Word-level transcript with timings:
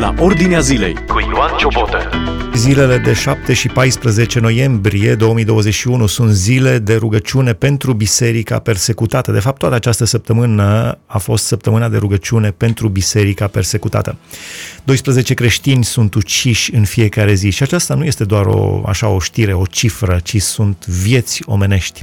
la 0.00 0.14
Ordinea 0.18 0.60
Zilei 0.60 0.94
cu 0.94 1.20
Ioan 1.20 1.56
Ciobotă. 1.58 2.10
Zilele 2.54 2.98
de 2.98 3.12
7 3.12 3.52
și 3.52 3.68
14 3.68 4.40
noiembrie 4.40 5.14
2021 5.14 6.06
sunt 6.06 6.30
zile 6.32 6.78
de 6.78 6.94
rugăciune 6.94 7.52
pentru 7.52 7.92
biserica 7.92 8.58
persecutată. 8.58 9.32
De 9.32 9.40
fapt, 9.40 9.58
toată 9.58 9.74
această 9.74 10.04
săptămână 10.04 10.98
a 11.06 11.18
fost 11.18 11.44
săptămâna 11.44 11.88
de 11.88 11.96
rugăciune 11.96 12.50
pentru 12.50 12.88
biserica 12.88 13.46
persecutată. 13.46 14.16
12 14.84 15.34
creștini 15.34 15.84
sunt 15.84 16.14
uciși 16.14 16.74
în 16.74 16.84
fiecare 16.84 17.34
zi 17.34 17.50
și 17.50 17.62
aceasta 17.62 17.94
nu 17.94 18.04
este 18.04 18.24
doar 18.24 18.46
o, 18.46 18.82
așa 18.86 19.08
o 19.08 19.18
știre, 19.18 19.52
o 19.52 19.64
cifră, 19.64 20.20
ci 20.22 20.40
sunt 20.40 20.86
vieți 20.86 21.42
omenești 21.46 22.02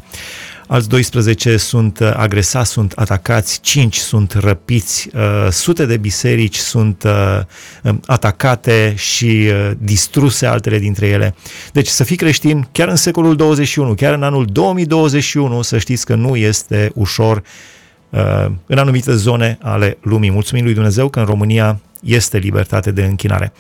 alți 0.68 0.90
12 0.90 1.58
sunt 1.58 2.00
uh, 2.00 2.12
agresați, 2.16 2.72
sunt 2.72 2.92
atacați, 2.96 3.60
5 3.62 3.96
sunt 3.96 4.34
răpiți, 4.34 5.10
uh, 5.16 5.52
sute 5.52 5.86
de 5.86 5.98
biserici 5.98 6.56
sunt 6.56 7.04
uh, 7.04 7.42
um, 7.84 8.00
atacate 8.06 8.94
și 8.98 9.52
distruse 9.78 10.46
altele 10.46 10.80
dintre 10.80 11.08
ele. 11.08 11.36
Deci 11.72 11.88
să 11.88 12.04
fii 12.04 12.16
creștin 12.16 12.68
chiar 12.72 12.88
în 12.88 12.96
secolul 12.96 13.36
21, 13.36 13.94
chiar 13.94 14.14
în 14.14 14.24
anul 14.24 14.46
2021, 14.46 15.62
să 15.62 15.78
știți 15.78 16.06
că 16.06 16.16
nu 16.16 16.36
este 16.36 16.92
ușor 16.94 17.44
în 18.66 18.78
anumite 18.78 19.16
zone 19.16 19.58
ale 19.62 19.98
lumii. 20.02 20.32
Mulțumim 20.32 20.64
lui 20.64 20.74
Dumnezeu 20.74 21.10
că 21.10 21.20
în 21.20 21.26
România 21.26 21.80
este 22.04 22.38
libertate 22.38 22.92
de 22.92 23.04
închinare. 23.04 23.54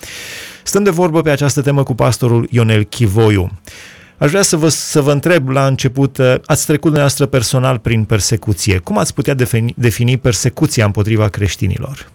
Stăm 0.63 0.83
de 0.83 0.89
vorbă 0.89 1.21
pe 1.21 1.29
această 1.29 1.61
temă 1.61 1.83
cu 1.83 1.95
pastorul 1.95 2.47
Ionel 2.51 2.83
Chivoiu. 2.83 3.51
Aș 4.17 4.29
vrea 4.29 4.41
să 4.41 4.57
vă, 4.57 4.67
să 4.67 5.01
vă 5.01 5.11
întreb 5.11 5.49
la 5.49 5.65
început, 5.65 6.17
uh, 6.17 6.35
ați 6.45 6.65
trecut 6.65 6.83
dumneavoastră 6.83 7.25
personal 7.25 7.79
prin 7.79 8.03
persecuție. 8.03 8.79
Cum 8.79 8.97
ați 8.97 9.13
putea 9.13 9.33
defini, 9.33 9.73
defini 9.75 10.17
persecuția 10.17 10.85
împotriva 10.85 11.27
creștinilor? 11.27 12.09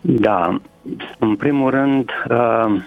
Da, 0.00 0.60
în 1.18 1.36
primul 1.36 1.70
rând, 1.70 2.10
uh, 2.30 2.82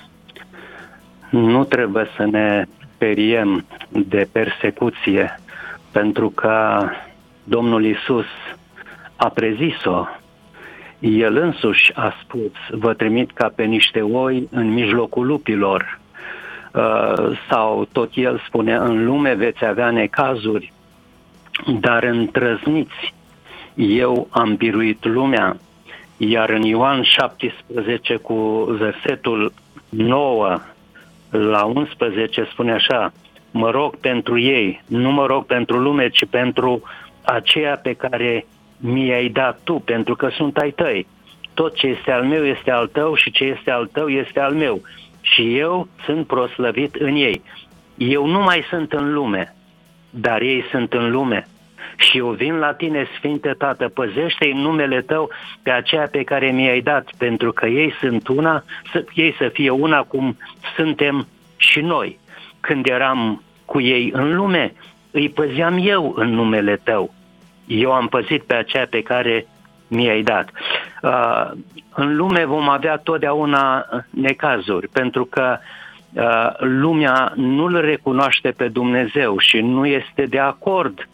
nu 1.30 1.64
trebuie 1.64 2.08
să 2.16 2.26
ne 2.26 2.66
periem 2.98 3.66
de 3.90 4.28
persecuție, 4.32 5.40
pentru 5.92 6.30
că 6.30 6.88
Domnul 7.44 7.86
Isus 7.86 8.26
a 9.16 9.30
prezis-o. 9.30 10.06
El 11.00 11.38
însuși 11.38 11.92
a 11.94 12.14
spus, 12.24 12.80
vă 12.80 12.94
trimit 12.94 13.32
ca 13.32 13.52
pe 13.56 13.64
niște 13.64 14.02
oi 14.02 14.48
în 14.52 14.74
mijlocul 14.74 15.26
lupilor. 15.26 16.00
Uh, 16.76 17.40
sau 17.50 17.88
tot 17.92 18.12
el 18.14 18.42
spune, 18.48 18.76
în 18.76 19.06
lume 19.06 19.34
veți 19.34 19.66
avea 19.66 19.90
necazuri, 19.90 20.74
dar 21.80 22.04
întrăzniți, 22.04 23.14
eu 23.76 24.28
am 24.30 24.56
biruit 24.56 25.06
lumea. 25.06 25.58
Iar 26.18 26.50
în 26.50 26.62
Ioan 26.62 27.02
17 27.04 28.16
cu 28.16 28.36
versetul 28.80 29.54
9 29.90 30.60
la 31.30 31.66
11 31.66 32.48
spune 32.52 32.72
așa, 32.72 33.12
mă 33.52 33.70
rog 33.70 33.96
pentru 33.96 34.40
ei, 34.40 34.82
nu 34.88 35.12
mă 35.12 35.26
rog 35.26 35.46
pentru 35.46 35.78
lume, 35.78 36.10
ci 36.10 36.26
pentru 36.30 36.82
aceea 37.22 37.76
pe 37.78 37.94
care 37.94 38.46
mi-ai 38.78 39.30
dat 39.30 39.60
tu, 39.64 39.74
pentru 39.74 40.16
că 40.16 40.30
sunt 40.30 40.58
ai 40.58 40.72
tăi. 40.72 41.08
Tot 41.54 41.76
ce 41.76 41.88
este 41.88 42.12
al 42.12 42.24
meu 42.24 42.46
este 42.46 42.72
al 42.72 42.88
tău 42.88 43.16
și 43.16 43.32
ce 43.32 43.44
este 43.44 43.72
al 43.72 43.90
tău 43.94 44.08
este 44.08 44.40
al 44.40 44.54
meu 44.54 44.82
și 45.22 45.58
eu 45.58 45.88
sunt 46.06 46.28
proslăvit 46.28 46.96
în 46.96 47.16
ei. 47.16 47.42
Eu 47.98 48.26
nu 48.26 48.40
mai 48.40 48.66
sunt 48.70 48.94
în 48.94 49.14
lume, 49.14 49.56
dar 50.10 50.42
ei 50.42 50.64
sunt 50.72 50.94
în 50.94 51.12
lume. 51.12 51.48
Și 51.96 52.18
eu 52.18 52.30
vin 52.30 52.56
la 52.56 52.74
tine, 52.74 53.08
Sfinte 53.18 53.56
Tată, 53.58 53.88
păzește-i 53.88 54.52
numele 54.52 55.02
tău 55.02 55.30
pe 55.64 55.72
aceea 55.72 56.08
pe 56.08 56.24
care 56.24 56.52
mi-ai 56.52 56.82
dat, 56.82 57.10
pentru 57.18 57.52
că 57.52 57.66
ei 57.68 57.94
sunt 58.00 58.28
una, 58.28 58.64
să, 58.92 59.06
ei 59.14 59.36
să 59.38 59.50
fie 59.54 59.70
una 59.70 60.04
cum 60.04 60.38
suntem 60.76 61.28
și 61.58 61.80
noi. 61.80 62.20
Când 62.60 62.88
eram 62.88 63.44
cu 63.66 63.82
ei 63.82 64.10
în 64.14 64.36
lume, 64.36 64.74
îi 65.12 65.30
păzeam 65.30 65.80
eu 65.82 66.14
în 66.18 66.30
numele 66.30 66.80
tău. 66.84 67.14
Eu 67.68 67.92
am 67.92 68.08
păzit 68.08 68.44
pe 68.44 68.54
aceea 68.54 68.88
pe 68.90 69.02
care 69.02 69.46
mi-ai 69.92 70.22
dat. 70.22 70.50
Uh, 71.02 71.52
în 71.96 72.16
lume 72.16 72.46
vom 72.46 72.70
avea 72.70 72.98
totdeauna 72.98 73.86
necazuri, 74.10 74.88
pentru 74.88 75.26
că 75.26 75.58
uh, 76.14 76.50
lumea 76.60 77.34
nu-L 77.36 77.82
recunoaște 77.82 78.50
pe 78.50 78.68
Dumnezeu 78.68 79.38
și 79.38 79.58
nu 79.58 79.86
este 79.86 80.26
de 80.26 80.40
acord 80.40 81.08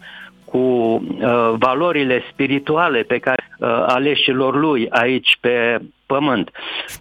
cu 0.45 0.57
uh, 0.57 1.53
valorile 1.57 2.23
spirituale 2.31 3.01
pe 3.01 3.17
care 3.17 3.49
uh, 3.59 3.67
aleșilor 3.87 4.55
lui 4.55 4.89
aici 4.89 5.37
pe 5.39 5.81
pământ. 6.05 6.51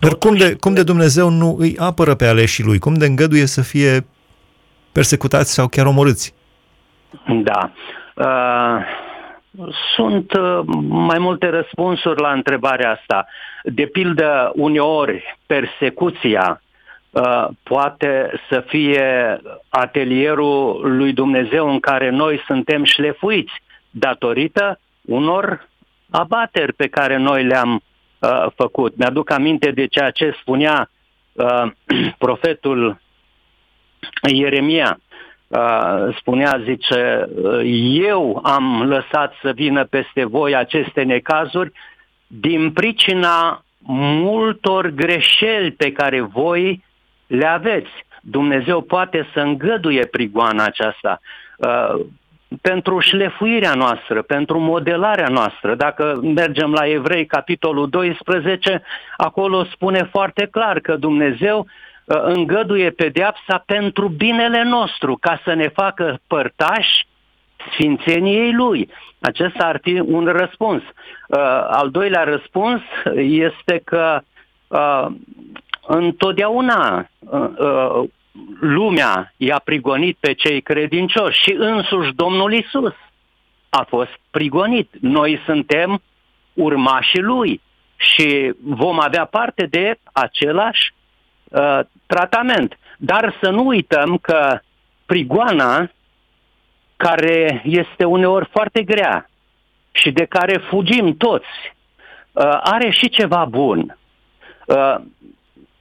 Dar 0.01 0.15
cum 0.15 0.37
de, 0.37 0.55
cum 0.55 0.75
de 0.75 0.83
Dumnezeu 0.83 1.29
nu 1.29 1.57
îi 1.59 1.77
apără 1.79 2.15
pe 2.15 2.27
aleșii 2.27 2.65
lui? 2.65 2.79
Cum 2.79 2.95
de 2.95 3.07
îngăduie 3.07 3.47
să 3.47 3.63
fie 3.63 4.07
persecutați 4.93 5.53
sau 5.53 5.69
chiar 5.69 5.87
omorâți? 5.87 6.35
Da. 7.43 7.71
Uh, 8.15 9.05
sunt 9.95 10.33
uh, 10.33 10.61
mai 10.89 11.19
multe 11.19 11.49
răspunsuri 11.49 12.21
la 12.21 12.33
întrebarea 12.33 12.91
asta. 12.91 13.27
De 13.63 13.87
pildă, 13.87 14.53
uneori, 14.55 15.39
persecuția 15.47 16.63
uh, 17.11 17.49
poate 17.63 18.41
să 18.49 18.65
fie 18.67 19.41
atelierul 19.69 20.81
lui 20.97 21.13
Dumnezeu 21.13 21.71
în 21.71 21.81
care 21.81 22.11
noi 22.11 22.43
suntem 22.47 22.85
șlefuiți 22.85 23.53
datorită 23.91 24.81
unor 25.05 25.69
abateri 26.11 26.73
pe 26.73 26.89
care 26.89 27.17
noi 27.17 27.45
le-am 27.45 27.83
uh, 28.19 28.47
făcut. 28.55 28.97
Mi-aduc 28.97 29.31
aminte 29.31 29.71
de 29.71 29.87
ceea 29.87 30.11
ce 30.11 30.37
spunea 30.41 30.91
profetul 32.19 33.01
Ieremia 34.33 35.01
spunea, 36.19 36.61
zice, 36.65 37.29
eu 38.09 38.41
am 38.43 38.83
lăsat 38.83 39.33
să 39.43 39.53
vină 39.55 39.85
peste 39.85 40.25
voi 40.25 40.55
aceste 40.55 41.03
necazuri 41.03 41.73
din 42.27 42.73
pricina 42.73 43.65
multor 43.89 44.89
greșeli 44.89 45.71
pe 45.71 45.93
care 45.93 46.21
voi 46.21 46.85
le 47.27 47.47
aveți. 47.47 47.91
Dumnezeu 48.21 48.81
poate 48.81 49.29
să 49.33 49.41
îngăduie 49.41 50.07
prigoana 50.07 50.65
aceasta 50.65 51.21
uh, 51.57 52.01
pentru 52.61 52.99
șlefuirea 52.99 53.75
noastră, 53.75 54.23
pentru 54.23 54.59
modelarea 54.59 55.29
noastră. 55.29 55.75
Dacă 55.75 56.21
mergem 56.23 56.73
la 56.73 56.89
Evrei, 56.89 57.27
capitolul 57.27 57.89
12, 57.89 58.83
acolo 59.17 59.65
spune 59.65 60.09
foarte 60.13 60.49
clar 60.51 60.81
că 60.81 60.97
Dumnezeu 60.97 61.59
Uh, 61.59 61.73
îngăduie 62.07 62.91
pedeapsa 62.91 63.63
pentru 63.67 64.09
binele 64.09 64.63
nostru, 64.63 65.17
ca 65.21 65.41
să 65.45 65.55
ne 65.55 65.69
facă 65.69 66.21
părtași 66.27 67.07
sfințeniei 67.73 68.53
lui. 68.53 68.91
Acesta 69.21 69.65
ar 69.65 69.79
fi 69.83 70.01
un 70.01 70.27
răspuns. 70.27 70.83
Uh, 70.83 71.39
al 71.69 71.91
doilea 71.91 72.23
răspuns 72.23 72.83
este 73.25 73.83
că 73.85 74.21
uh, 74.69 75.07
întotdeauna 75.87 77.09
lumea 78.61 79.33
i-a 79.37 79.61
prigonit 79.65 80.17
pe 80.21 80.33
cei 80.33 80.61
credincioși 80.61 81.41
și 81.41 81.55
însuși 81.59 82.13
Domnul 82.15 82.53
Isus 82.53 82.95
a 83.69 83.87
fost 83.89 84.19
prigonit. 84.31 84.91
Noi 85.01 85.41
suntem 85.45 86.03
urmașii 86.53 87.21
lui 87.21 87.61
și 87.97 88.53
vom 88.63 89.01
avea 89.01 89.25
parte 89.25 89.67
de 89.67 89.99
același 90.13 90.95
uh, 91.49 91.81
tratament. 92.07 92.79
Dar 92.99 93.39
să 93.43 93.51
nu 93.51 93.67
uităm 93.67 94.19
că 94.23 94.59
prigoana, 95.07 95.91
care 96.97 97.63
este 97.65 98.05
uneori 98.05 98.49
foarte 98.51 98.83
grea 98.83 99.31
și 99.93 100.11
de 100.11 100.25
care 100.25 100.57
fugim 100.69 101.17
toți, 101.17 101.75
uh, 102.33 102.59
are 102.61 102.91
și 102.91 103.09
ceva 103.09 103.45
bun. 103.45 103.99
Uh, 104.67 104.95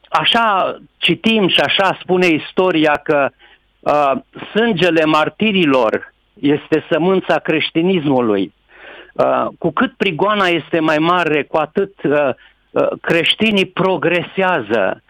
așa 0.10 0.78
citim 0.98 1.48
și 1.48 1.60
așa 1.60 1.98
spune 2.02 2.28
istoria 2.28 2.92
că 3.04 3.30
uh, 3.80 4.12
sângele 4.54 5.06
martirilor 5.06 6.14
este 6.34 6.86
sămânța 6.92 7.40
creștinismului. 7.40 8.54
Uh, 9.14 9.48
cu 9.60 9.72
cât 9.72 9.94
prigoana 9.94 10.48
este 10.48 10.80
mai 10.80 10.98
mare, 10.98 11.44
cu 11.44 11.58
atât 11.58 11.94
uh, 12.04 12.30
uh, 12.72 12.88
creștinii 13.02 13.66
progresează 13.66 15.00
Uh, 15.00 15.04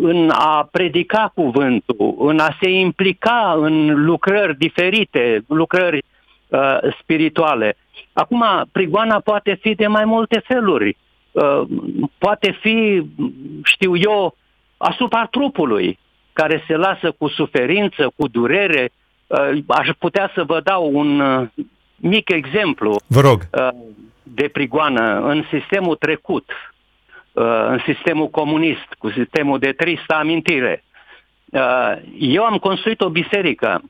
în 0.00 0.30
a 0.30 0.68
predica 0.70 1.32
cuvântul, 1.34 2.14
în 2.18 2.38
a 2.38 2.56
se 2.60 2.70
implica 2.70 3.54
în 3.58 4.04
lucrări 4.04 4.58
diferite, 4.58 5.44
lucrări 5.46 6.04
uh, 6.48 6.78
spirituale. 7.00 7.76
Acum, 8.12 8.44
prigoana 8.72 9.20
poate 9.20 9.58
fi 9.60 9.74
de 9.74 9.86
mai 9.86 10.04
multe 10.04 10.42
feluri. 10.46 10.96
Uh, 11.30 11.62
poate 12.18 12.58
fi, 12.60 13.06
știu 13.64 13.96
eu, 13.96 14.36
asupra 14.76 15.26
trupului, 15.30 15.98
care 16.32 16.64
se 16.66 16.76
lasă 16.76 17.10
cu 17.18 17.28
suferință, 17.28 18.12
cu 18.16 18.28
durere. 18.28 18.92
Uh, 19.26 19.58
aș 19.66 19.88
putea 19.98 20.30
să 20.34 20.44
vă 20.44 20.60
dau 20.64 20.90
un 20.92 21.20
uh, 21.20 21.48
mic 21.96 22.28
exemplu 22.30 23.00
Vă 23.06 23.20
rog. 23.20 23.40
Uh, 23.52 23.68
de 24.22 24.48
prigoană 24.48 25.20
în 25.20 25.44
sistemul 25.50 25.96
trecut 25.96 26.44
uh, 26.50 26.71
în 27.32 27.78
sistemul 27.84 28.28
comunist, 28.28 28.86
cu 28.98 29.10
sistemul 29.10 29.58
de 29.58 29.72
tristă 29.72 30.14
amintire. 30.14 30.84
Uh, 31.44 31.96
eu 32.18 32.44
am 32.44 32.58
construit 32.58 33.00
o 33.00 33.08
biserică 33.08 33.82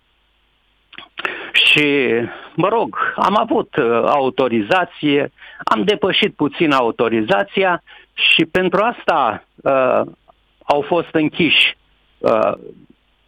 și, 1.53 2.09
mă 2.55 2.69
rog, 2.69 3.15
am 3.17 3.37
avut 3.39 3.77
uh, 3.77 3.85
autorizație, 4.07 5.33
am 5.65 5.85
depășit 5.85 6.35
puțin 6.35 6.73
autorizația 6.73 7.83
și 8.13 8.45
pentru 8.45 8.83
asta 8.83 9.45
uh, 9.57 10.01
au 10.65 10.81
fost 10.81 11.09
închiși 11.13 11.77
uh, 12.19 12.53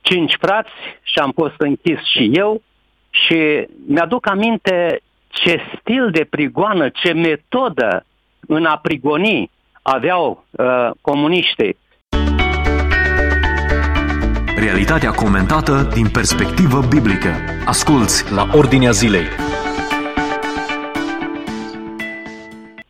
cinci 0.00 0.36
frați 0.40 0.72
și 1.02 1.18
am 1.18 1.32
fost 1.34 1.54
închis 1.58 1.98
și 2.04 2.30
eu 2.32 2.62
și 3.10 3.66
mi-aduc 3.86 4.28
aminte 4.28 5.00
ce 5.28 5.60
stil 5.78 6.10
de 6.10 6.24
prigoană, 6.30 6.88
ce 6.88 7.12
metodă 7.12 8.06
în 8.40 8.64
a 8.64 8.76
prigoni 8.76 9.50
aveau 9.86 10.44
uh, 10.50 10.90
comuniștii. 11.00 11.76
Realitatea 14.56 15.10
comentată 15.10 15.88
din 15.92 16.08
perspectivă 16.08 16.80
biblică. 16.88 17.30
Asculți 17.66 18.32
la 18.32 18.46
Ordinea 18.52 18.90
Zilei. 18.90 19.26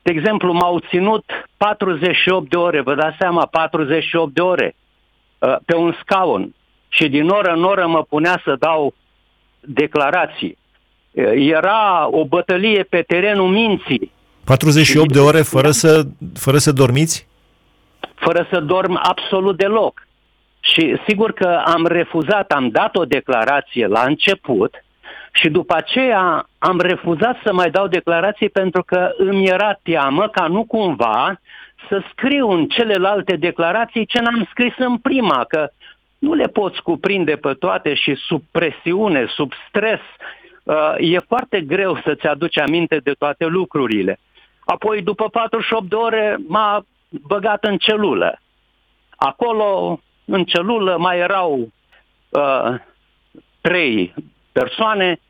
De 0.03 0.11
exemplu, 0.11 0.53
m-au 0.53 0.79
ținut 0.89 1.25
48 1.57 2.51
de 2.51 2.57
ore, 2.57 2.81
vă 2.81 2.95
dați 2.95 3.17
seama, 3.19 3.47
48 3.47 4.35
de 4.35 4.41
ore 4.41 4.75
uh, 5.39 5.57
pe 5.65 5.75
un 5.75 5.95
scaun 6.01 6.55
și 6.89 7.09
din 7.09 7.29
oră 7.29 7.53
în 7.53 7.65
oră 7.65 7.87
mă 7.87 8.03
punea 8.03 8.41
să 8.45 8.57
dau 8.59 8.95
declarații. 9.61 10.59
Uh, 11.11 11.33
era 11.35 12.09
o 12.11 12.25
bătălie 12.25 12.83
pe 12.83 13.03
terenul 13.03 13.49
minții. 13.49 14.13
48 14.45 15.13
de 15.13 15.19
ore 15.19 15.43
fără 15.43 15.71
să, 15.71 16.03
fără 16.35 16.59
să 16.59 16.73
dormiți? 16.73 17.27
Fără 18.15 18.47
să 18.51 18.61
dorm 18.61 19.01
absolut 19.03 19.57
deloc. 19.57 20.07
Și 20.61 20.97
sigur 21.07 21.33
că 21.33 21.63
am 21.65 21.87
refuzat, 21.87 22.51
am 22.51 22.69
dat 22.69 22.97
o 22.97 23.05
declarație 23.05 23.87
la 23.87 24.03
început 24.03 24.85
și 25.33 25.49
după 25.49 25.75
aceea 25.75 26.49
am 26.59 26.81
refuzat 26.81 27.37
să 27.45 27.53
mai 27.53 27.71
dau 27.71 27.87
declarații 27.87 28.49
pentru 28.49 28.83
că 28.83 29.11
îmi 29.17 29.47
era 29.47 29.79
teamă 29.83 30.29
ca 30.29 30.47
nu 30.47 30.65
cumva 30.65 31.41
să 31.89 32.03
scriu 32.11 32.49
în 32.51 32.67
celelalte 32.67 33.37
declarații 33.37 34.07
ce 34.07 34.21
n-am 34.21 34.47
scris 34.51 34.73
în 34.79 34.97
prima, 34.97 35.45
că 35.49 35.69
nu 36.19 36.35
le 36.35 36.47
poți 36.47 36.83
cuprinde 36.83 37.37
pe 37.37 37.53
toate 37.53 37.95
și 37.95 38.15
sub 38.15 38.43
presiune, 38.51 39.27
sub 39.35 39.53
stres. 39.69 40.01
Uh, 40.63 40.95
e 40.99 41.19
foarte 41.19 41.61
greu 41.61 42.01
să-ți 42.05 42.27
aduci 42.27 42.59
aminte 42.59 43.01
de 43.03 43.13
toate 43.19 43.45
lucrurile. 43.45 44.19
Apoi, 44.65 45.03
după 45.03 45.29
48 45.29 45.89
de 45.89 45.95
ore, 45.95 46.37
m-a 46.49 46.85
băgat 47.09 47.65
în 47.65 47.77
celulă. 47.77 48.39
Acolo 49.17 50.01
în 50.25 50.45
celulă 50.45 50.97
mai 50.99 51.19
erau 51.19 51.73
uh, 52.29 52.75
trei 53.61 54.15
persoane, 54.53 55.21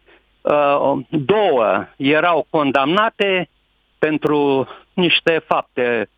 uh, 0.41 0.99
două 1.09 1.87
erau 1.97 2.47
condamnate 2.51 3.49
pentru 3.99 4.69
niște 4.93 5.43
fapte 5.47 6.11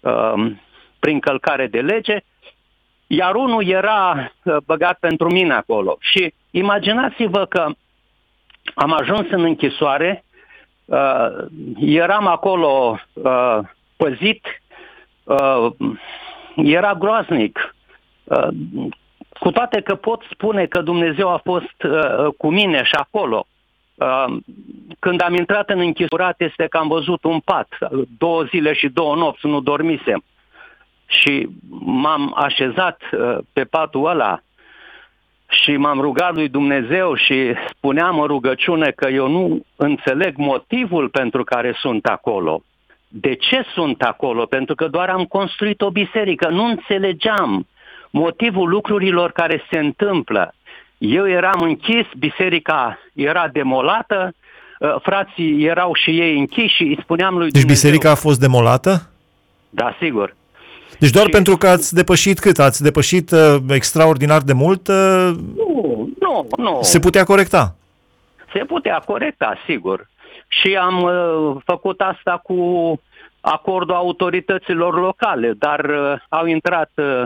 uh, 0.00 0.52
prin 0.98 1.20
călcare 1.20 1.66
de 1.66 1.80
lege, 1.80 2.18
iar 3.06 3.34
unul 3.34 3.66
era 3.66 4.32
uh, 4.44 4.56
băgat 4.66 4.98
pentru 4.98 5.30
mine 5.30 5.54
acolo. 5.54 5.96
Și 6.00 6.34
imaginați-vă 6.50 7.44
că 7.44 7.66
am 8.74 8.92
ajuns 8.92 9.26
în 9.30 9.44
închisoare, 9.44 10.24
uh, 10.84 11.28
eram 11.80 12.26
acolo 12.26 12.98
uh, 13.12 13.58
păzit, 13.96 14.62
uh, 15.24 15.70
era 16.56 16.94
groaznic. 16.94 17.74
Uh, 18.24 18.48
cu 19.38 19.50
toate 19.50 19.80
că 19.80 19.94
pot 19.94 20.22
spune 20.30 20.66
că 20.66 20.82
Dumnezeu 20.82 21.28
a 21.28 21.40
fost 21.44 21.82
uh, 21.82 22.26
cu 22.38 22.50
mine 22.50 22.82
și 22.82 22.94
acolo, 22.94 23.46
uh, 23.94 24.36
când 24.98 25.22
am 25.22 25.34
intrat 25.34 25.70
în 25.70 25.78
închisurat 25.78 26.40
este 26.40 26.66
că 26.66 26.76
am 26.76 26.88
văzut 26.88 27.24
un 27.24 27.40
pat, 27.40 27.78
două 28.18 28.42
zile 28.42 28.72
și 28.72 28.88
două 28.88 29.14
nopți, 29.14 29.46
nu 29.46 29.60
dormisem. 29.60 30.24
Și 31.06 31.48
m-am 31.80 32.32
așezat 32.36 33.02
pe 33.52 33.64
patul 33.64 34.06
ăla 34.06 34.40
și 35.62 35.76
m-am 35.76 36.00
rugat 36.00 36.34
lui 36.34 36.48
Dumnezeu 36.48 37.14
și 37.14 37.52
spuneam 37.76 38.18
în 38.20 38.26
rugăciune 38.26 38.90
că 38.90 39.08
eu 39.08 39.28
nu 39.28 39.64
înțeleg 39.76 40.36
motivul 40.36 41.08
pentru 41.08 41.44
care 41.44 41.74
sunt 41.78 42.06
acolo. 42.06 42.62
De 43.08 43.34
ce 43.34 43.64
sunt 43.74 44.02
acolo? 44.02 44.44
Pentru 44.44 44.74
că 44.74 44.86
doar 44.88 45.08
am 45.08 45.24
construit 45.24 45.80
o 45.80 45.90
biserică, 45.90 46.48
nu 46.48 46.64
înțelegeam 46.64 47.66
motivul 48.10 48.68
lucrurilor 48.68 49.32
care 49.32 49.62
se 49.70 49.78
întâmplă. 49.78 50.54
Eu 50.98 51.28
eram 51.28 51.60
închis, 51.60 52.06
biserica 52.18 52.98
era 53.14 53.48
demolată, 53.52 54.34
uh, 54.78 54.94
frații 55.02 55.64
erau 55.64 55.94
și 55.94 56.20
ei 56.20 56.38
închiși 56.38 56.74
și 56.74 56.82
îi 56.82 56.98
spuneam 57.02 57.36
lui 57.36 57.50
Deci 57.50 57.60
Dumnezeu... 57.60 57.90
biserica 57.90 58.10
a 58.10 58.20
fost 58.26 58.40
demolată? 58.40 59.10
Da, 59.70 59.96
sigur. 60.00 60.34
Deci 60.98 61.10
doar 61.10 61.24
și... 61.24 61.30
pentru 61.30 61.56
că 61.56 61.68
ați 61.68 61.94
depășit 61.94 62.38
cât? 62.38 62.58
Ați 62.58 62.82
depășit 62.82 63.30
uh, 63.30 63.56
extraordinar 63.68 64.42
de 64.42 64.52
mult? 64.52 64.88
Uh, 64.88 65.30
nu, 65.56 66.08
nu, 66.20 66.46
nu. 66.56 66.78
Se 66.82 66.98
putea 66.98 67.24
corecta? 67.24 67.76
Se 68.52 68.64
putea 68.64 68.98
corecta, 68.98 69.56
sigur. 69.66 70.08
Și 70.48 70.76
am 70.76 71.02
uh, 71.02 71.62
făcut 71.64 72.00
asta 72.00 72.40
cu 72.42 72.54
acordul 73.40 73.94
autorităților 73.94 75.00
locale, 75.00 75.52
dar 75.58 75.84
uh, 75.84 76.14
au 76.28 76.46
intrat 76.46 76.90
uh, 76.94 77.24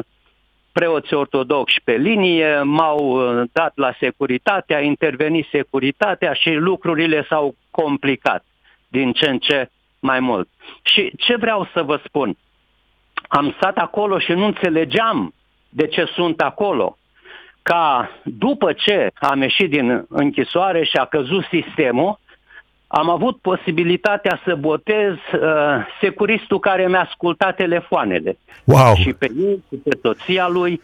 preoți 0.72 1.14
ortodoxi 1.14 1.80
pe 1.84 1.92
linie, 1.92 2.60
m-au 2.62 2.98
uh, 2.98 3.48
dat 3.52 3.72
la 3.74 3.94
securitate, 3.98 4.74
a 4.74 4.80
intervenit 4.80 5.46
securitatea 5.50 6.32
și 6.32 6.50
lucrurile 6.50 7.26
s-au 7.28 7.54
complicat 7.70 8.44
din 8.88 9.12
ce 9.12 9.28
în 9.28 9.38
ce 9.38 9.70
mai 10.00 10.20
mult. 10.20 10.48
Și 10.82 11.12
ce 11.16 11.36
vreau 11.36 11.68
să 11.72 11.82
vă 11.82 12.00
spun? 12.04 12.36
Am 13.28 13.54
stat 13.56 13.76
acolo 13.76 14.18
și 14.18 14.32
nu 14.32 14.44
înțelegeam 14.44 15.34
de 15.68 15.86
ce 15.86 16.04
sunt 16.04 16.40
acolo. 16.40 16.98
Ca 17.62 18.10
după 18.24 18.72
ce 18.72 19.10
am 19.14 19.42
ieșit 19.42 19.70
din 19.70 20.06
închisoare 20.08 20.84
și 20.84 20.96
a 20.96 21.04
căzut 21.04 21.44
sistemul, 21.44 22.18
am 22.86 23.10
avut 23.10 23.36
posibilitatea 23.36 24.40
să 24.44 24.54
botez 24.54 25.12
uh, 25.12 25.40
securistul 26.00 26.58
care 26.58 26.88
mi-a 26.88 27.00
ascultat 27.00 27.56
telefoanele. 27.56 28.38
Wow. 28.64 28.94
Și 28.94 29.12
pe 29.12 29.28
el, 29.38 29.62
și 29.68 29.76
pe 29.84 29.98
soția 30.02 30.48
lui. 30.48 30.82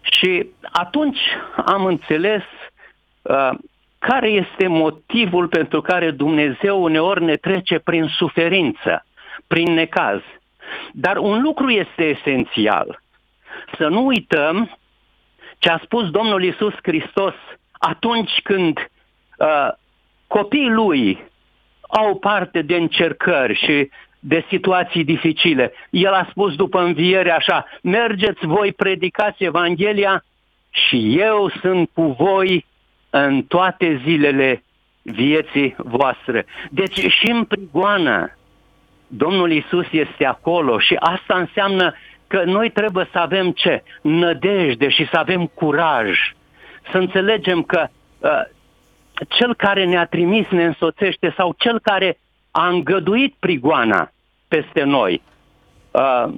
Și 0.00 0.46
atunci 0.72 1.18
am 1.64 1.84
înțeles 1.84 2.42
uh, 3.22 3.50
care 3.98 4.28
este 4.28 4.66
motivul 4.66 5.48
pentru 5.48 5.80
care 5.80 6.10
Dumnezeu 6.10 6.82
uneori 6.82 7.24
ne 7.24 7.34
trece 7.36 7.78
prin 7.78 8.06
suferință, 8.16 9.04
prin 9.46 9.72
necaz. 9.72 10.20
Dar 10.92 11.16
un 11.16 11.42
lucru 11.42 11.70
este 11.70 12.04
esențial. 12.04 13.02
Să 13.78 13.88
nu 13.88 14.06
uităm 14.06 14.78
ce 15.58 15.70
a 15.70 15.78
spus 15.82 16.10
Domnul 16.10 16.44
Isus 16.44 16.74
Hristos 16.82 17.34
atunci 17.72 18.40
când 18.42 18.78
uh, 19.38 19.68
copiii 20.26 20.70
lui 20.70 21.24
au 21.80 22.18
parte 22.18 22.62
de 22.62 22.76
încercări 22.76 23.54
și 23.54 23.90
de 24.18 24.44
situații 24.48 25.04
dificile. 25.04 25.72
El 25.90 26.12
a 26.12 26.26
spus 26.30 26.54
după 26.54 26.80
înviere 26.80 27.30
așa, 27.30 27.66
mergeți 27.82 28.46
voi, 28.46 28.72
predicați 28.72 29.44
Evanghelia 29.44 30.24
și 30.70 31.18
eu 31.18 31.50
sunt 31.60 31.90
cu 31.92 32.02
voi 32.02 32.64
în 33.10 33.42
toate 33.42 34.00
zilele 34.04 34.62
vieții 35.02 35.74
voastre. 35.78 36.46
Deci 36.70 36.98
și 36.98 37.30
în 37.30 37.44
prigoană 37.44 38.36
Domnul 39.06 39.52
Isus 39.52 39.86
este 39.90 40.24
acolo 40.24 40.78
și 40.78 40.94
asta 40.98 41.38
înseamnă 41.38 41.94
că 42.26 42.42
noi 42.44 42.70
trebuie 42.70 43.08
să 43.12 43.18
avem 43.18 43.50
ce? 43.50 43.82
Nădejde 44.02 44.88
și 44.88 45.08
să 45.10 45.16
avem 45.16 45.46
curaj. 45.46 46.18
Să 46.90 46.98
înțelegem 46.98 47.62
că 47.62 47.86
uh, 48.18 48.42
cel 49.28 49.54
care 49.54 49.84
ne-a 49.84 50.06
trimis 50.06 50.46
ne 50.48 50.64
însoțește 50.64 51.34
sau 51.36 51.54
cel 51.58 51.80
care 51.80 52.18
a 52.50 52.68
îngăduit 52.68 53.34
prigoana 53.38 54.10
peste 54.48 54.82
noi. 54.82 55.22
Uh, 55.90 56.32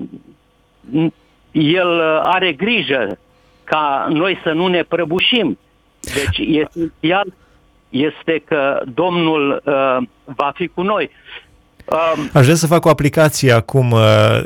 el 1.52 2.00
are 2.22 2.52
grijă 2.52 3.18
ca 3.64 4.06
noi 4.10 4.40
să 4.42 4.52
nu 4.52 4.66
ne 4.66 4.82
prăbușim. 4.82 5.58
Deci 6.00 6.38
esențial 6.38 7.32
este 7.88 8.42
că 8.44 8.82
Domnul 8.94 9.62
uh, 9.64 9.96
va 10.24 10.52
fi 10.54 10.66
cu 10.66 10.82
noi. 10.82 11.10
Um, 11.90 12.30
Aș 12.32 12.44
vrea 12.44 12.56
să 12.56 12.66
fac 12.66 12.84
o 12.84 12.88
aplicație 12.88 13.52
acum. 13.52 13.90
Uh, 13.90 14.44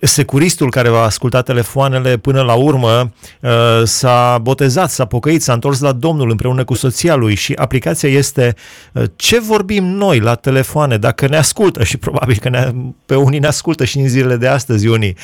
securistul 0.00 0.70
care 0.70 0.88
va 0.88 1.02
asculta 1.02 1.42
telefoanele 1.42 2.16
până 2.16 2.42
la 2.42 2.54
urmă 2.54 3.12
uh, 3.40 3.50
s-a 3.84 4.38
botezat, 4.42 4.90
s-a 4.90 5.04
pocăit, 5.04 5.42
s-a 5.42 5.52
întors 5.52 5.80
la 5.80 5.92
Domnul 5.92 6.30
împreună 6.30 6.64
cu 6.64 6.74
soția 6.74 7.14
lui 7.14 7.34
și 7.34 7.52
aplicația 7.52 8.08
este 8.08 8.54
uh, 8.92 9.02
ce 9.16 9.40
vorbim 9.40 9.84
noi 9.84 10.20
la 10.20 10.34
telefoane 10.34 10.96
dacă 10.96 11.28
ne 11.28 11.36
ascultă 11.36 11.84
și 11.90 11.96
probabil 11.96 12.36
că 12.40 12.48
ne, 12.48 12.72
pe 13.06 13.14
unii 13.14 13.38
ne 13.38 13.46
ascultă 13.46 13.84
și 13.84 13.98
în 13.98 14.08
zilele 14.08 14.36
de 14.36 14.48
astăzi 14.48 14.86
unii. 14.86 15.16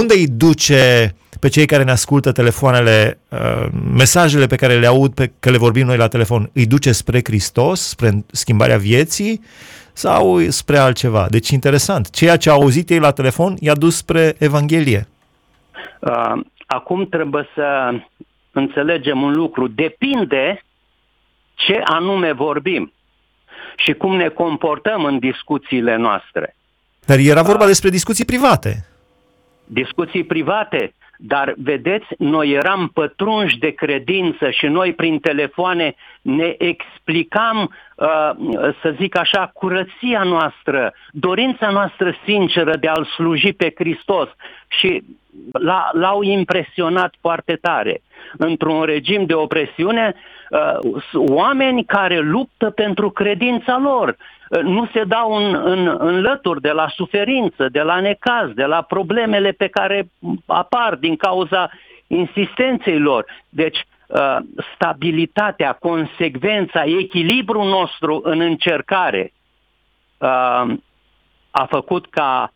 Unde 0.00 0.14
îi 0.14 0.26
duce 0.26 1.14
pe 1.40 1.48
cei 1.48 1.66
care 1.66 1.84
ne 1.84 1.90
ascultă 1.90 2.32
telefoanele, 2.32 3.18
uh, 3.28 3.66
mesajele 3.94 4.46
pe 4.46 4.56
care 4.56 4.78
le 4.78 4.86
aud, 4.86 5.14
pe 5.14 5.32
că 5.40 5.50
le 5.50 5.56
vorbim 5.56 5.86
noi 5.86 5.96
la 5.96 6.08
telefon, 6.08 6.50
îi 6.52 6.66
duce 6.66 6.92
spre 6.92 7.20
Hristos, 7.24 7.88
spre 7.88 8.24
schimbarea 8.30 8.76
vieții 8.76 9.40
sau 9.92 10.40
spre 10.48 10.76
altceva? 10.76 11.26
Deci 11.30 11.50
interesant. 11.50 12.10
Ceea 12.10 12.36
ce 12.36 12.50
au 12.50 12.60
auzit 12.60 12.90
ei 12.90 12.98
la 12.98 13.10
telefon 13.10 13.56
i-a 13.60 13.74
dus 13.74 13.96
spre 13.96 14.34
Evanghelie. 14.38 15.06
Uh, 15.98 16.32
acum 16.66 17.06
trebuie 17.08 17.48
să 17.54 17.90
înțelegem 18.52 19.22
un 19.22 19.32
lucru. 19.32 19.68
Depinde 19.68 20.64
ce 21.54 21.80
anume 21.84 22.32
vorbim 22.32 22.92
și 23.76 23.92
cum 23.92 24.16
ne 24.16 24.28
comportăm 24.28 25.04
în 25.04 25.18
discuțiile 25.18 25.96
noastre. 25.96 26.56
Dar 27.06 27.18
era 27.18 27.42
vorba 27.42 27.62
uh, 27.62 27.68
despre 27.68 27.88
discuții 27.88 28.24
private. 28.24 28.88
Discuții 29.66 30.24
private. 30.24 30.94
Dar, 31.18 31.54
vedeți, 31.56 32.06
noi 32.18 32.50
eram 32.50 32.90
pătrunși 32.94 33.58
de 33.58 33.70
credință 33.70 34.50
și 34.50 34.66
noi 34.66 34.92
prin 34.92 35.18
telefoane 35.18 35.94
ne 36.22 36.54
explicam, 36.58 37.58
uh, 37.96 38.30
să 38.82 38.94
zic 39.00 39.16
așa, 39.16 39.50
curăția 39.54 40.22
noastră, 40.22 40.92
dorința 41.10 41.70
noastră 41.70 42.14
sinceră 42.24 42.76
de 42.76 42.88
a-L 42.88 43.04
sluji 43.04 43.52
pe 43.52 43.72
Hristos 43.76 44.28
și 44.68 45.02
l-au 45.92 46.22
impresionat 46.22 47.14
foarte 47.20 47.58
tare. 47.60 48.02
Într-un 48.36 48.82
regim 48.82 49.24
de 49.26 49.34
opresiune, 49.34 50.14
uh, 50.50 51.02
oameni 51.12 51.84
care 51.84 52.18
luptă 52.18 52.70
pentru 52.70 53.10
credința 53.10 53.78
lor, 53.82 54.08
uh, 54.08 54.14
nu 54.62 54.86
se 54.92 55.04
dau 55.04 55.32
în, 55.32 55.54
în, 55.54 55.96
în 55.98 56.20
lături 56.20 56.60
de 56.60 56.70
la 56.70 56.88
suferință, 56.88 57.68
de 57.68 57.80
la 57.80 58.00
necaz, 58.00 58.50
de 58.50 58.64
la 58.64 58.82
problemele 58.82 59.50
pe 59.50 59.68
care 59.68 60.08
apar 60.46 60.94
din 60.94 61.16
cauza 61.16 61.70
insistenței 62.06 62.98
lor. 62.98 63.24
Deci, 63.48 63.78
uh, 64.06 64.36
stabilitatea, 64.74 65.72
consecvența, 65.72 66.82
echilibrul 66.84 67.68
nostru 67.68 68.20
în 68.24 68.40
încercare 68.40 69.32
a 71.50 71.64
făcut 71.68 72.06
ca 72.10 72.52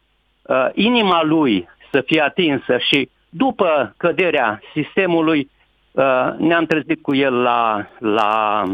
inima 0.75 1.23
lui 1.23 1.69
să 1.91 2.01
fie 2.01 2.21
atinsă 2.21 2.79
și 2.79 3.09
după 3.29 3.95
căderea 3.97 4.61
sistemului 4.73 5.51
uh, 5.93 6.35
ne-am 6.39 6.65
trezit 6.65 7.03
cu 7.03 7.15
el 7.15 7.35
la, 7.35 7.89
la 7.99 8.65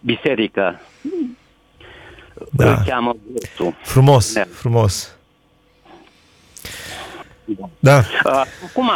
biserică. 0.00 0.80
Da. 2.52 2.70
Îl 2.70 2.76
cheamă 2.86 3.16
Gurtu. 3.32 3.76
Frumos, 3.82 4.34
ne. 4.34 4.42
frumos. 4.42 5.16
Da. 7.78 7.96
Uh, 7.98 8.42
acum, 8.68 8.90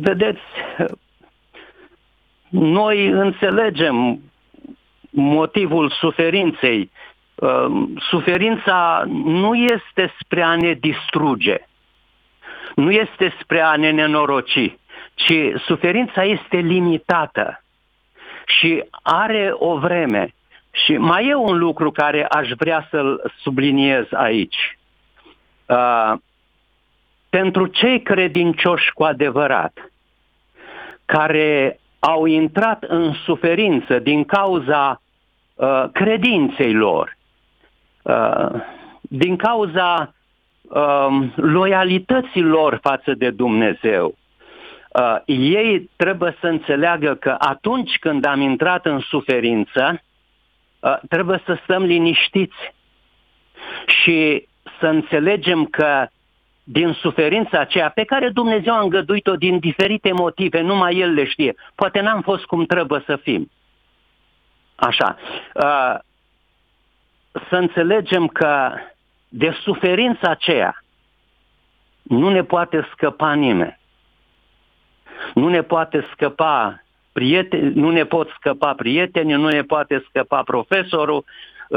vedeți, 0.00 0.40
noi 2.48 3.06
înțelegem 3.06 4.20
motivul 5.10 5.90
suferinței. 5.90 6.90
Uh, 7.34 7.88
suferința 8.10 9.04
nu 9.06 9.54
este 9.54 10.14
spre 10.20 10.42
a 10.42 10.56
ne 10.56 10.72
distruge 10.72 11.68
nu 12.78 12.90
este 12.90 13.34
spre 13.40 13.60
a 13.60 13.76
ne 13.76 13.90
nenoroci, 13.90 14.76
ci 15.14 15.32
suferința 15.66 16.24
este 16.24 16.56
limitată 16.56 17.62
și 18.46 18.84
are 19.02 19.50
o 19.52 19.78
vreme. 19.78 20.34
Și 20.70 20.96
mai 20.96 21.26
e 21.26 21.34
un 21.34 21.58
lucru 21.58 21.90
care 21.90 22.24
aș 22.24 22.48
vrea 22.56 22.86
să-l 22.90 23.32
subliniez 23.42 24.06
aici. 24.12 24.78
Uh, 25.66 26.12
pentru 27.30 27.66
cei 27.66 28.02
credincioși 28.02 28.92
cu 28.92 29.04
adevărat, 29.04 29.90
care 31.04 31.80
au 31.98 32.24
intrat 32.24 32.82
în 32.82 33.12
suferință 33.12 33.98
din 33.98 34.24
cauza 34.24 35.00
uh, 35.54 35.84
credinței 35.92 36.72
lor, 36.72 37.16
uh, 38.02 38.62
din 39.00 39.36
cauza 39.36 40.14
uh, 40.62 41.28
loialității 41.34 42.42
lor 42.42 42.78
față 42.82 43.14
de 43.14 43.30
Dumnezeu. 43.30 44.14
Uh, 44.88 45.16
ei 45.26 45.90
trebuie 45.96 46.36
să 46.40 46.46
înțeleagă 46.46 47.14
că 47.14 47.34
atunci 47.38 47.96
când 48.00 48.24
am 48.24 48.40
intrat 48.40 48.86
în 48.86 49.00
suferință, 49.00 49.90
uh, 49.92 50.07
trebuie 51.08 51.42
să 51.44 51.58
stăm 51.62 51.82
liniștiți 51.82 52.74
și 53.86 54.48
să 54.80 54.86
înțelegem 54.86 55.64
că 55.64 56.08
din 56.62 56.92
suferința 56.92 57.58
aceea 57.58 57.88
pe 57.88 58.04
care 58.04 58.28
Dumnezeu 58.28 58.74
a 58.74 58.80
îngăduit-o 58.80 59.36
din 59.36 59.58
diferite 59.58 60.12
motive, 60.12 60.60
numai 60.60 60.96
El 60.96 61.12
le 61.12 61.24
știe. 61.24 61.54
Poate 61.74 62.00
n-am 62.00 62.22
fost 62.22 62.44
cum 62.44 62.64
trebuie 62.64 63.02
să 63.06 63.16
fim. 63.16 63.50
Așa. 64.74 65.16
Uh, 65.54 65.98
să 67.48 67.56
înțelegem 67.56 68.26
că 68.26 68.72
de 69.28 69.56
suferința 69.62 70.30
aceea 70.30 70.82
nu 72.02 72.28
ne 72.28 72.42
poate 72.42 72.88
scăpa 72.92 73.32
nimeni. 73.32 73.78
Nu 75.34 75.48
ne 75.48 75.62
poate 75.62 76.06
scăpa 76.12 76.82
prieteni, 77.18 77.72
nu 77.74 77.90
ne 77.90 78.04
pot 78.04 78.28
scăpa 78.28 78.72
prietenii, 78.74 79.34
nu 79.34 79.48
ne 79.48 79.62
poate 79.62 80.04
scăpa 80.08 80.42
profesorul, 80.42 81.24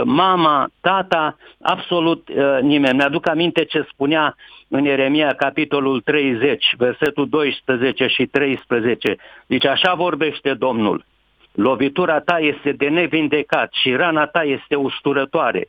mama, 0.06 0.70
tata, 0.82 1.38
absolut 1.62 2.30
uh, 2.30 2.58
nimeni. 2.62 2.96
Mi-aduc 2.96 3.28
aminte 3.28 3.64
ce 3.66 3.88
spunea 3.92 4.36
în 4.68 4.84
Ieremia, 4.84 5.34
capitolul 5.34 6.02
30, 6.02 6.66
versetul 6.78 7.30
12 7.30 8.08
și 8.08 8.26
13. 8.26 9.16
Deci 9.46 9.66
așa 9.66 9.94
vorbește 9.94 10.54
Domnul. 10.54 11.06
Lovitura 11.52 12.20
ta 12.20 12.40
este 12.40 12.72
de 12.72 12.88
nevindecat 12.88 13.74
și 13.74 13.96
rana 13.96 14.26
ta 14.26 14.44
este 14.44 14.76
usturătoare. 14.76 15.68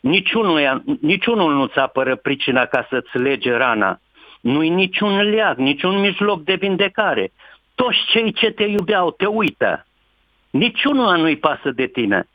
Niciunul, 0.00 0.82
niciunul 1.00 1.54
nu-ți 1.54 1.78
apără 1.78 2.16
pricina 2.16 2.64
ca 2.64 2.86
să-ți 2.90 3.18
lege 3.18 3.52
rana. 3.56 4.00
Nu-i 4.40 4.68
niciun 4.68 5.30
leag, 5.30 5.56
niciun 5.56 6.00
mijloc 6.00 6.42
de 6.42 6.54
vindecare. 6.54 7.32
Toți 7.82 8.04
cei 8.06 8.32
ce 8.32 8.50
te 8.50 8.64
iubeau 8.64 9.10
te 9.10 9.26
uită. 9.26 9.86
Niciunul 10.50 11.16
nu-i 11.16 11.36
pasă 11.36 11.70
de 11.70 11.86
tine. 11.86 12.28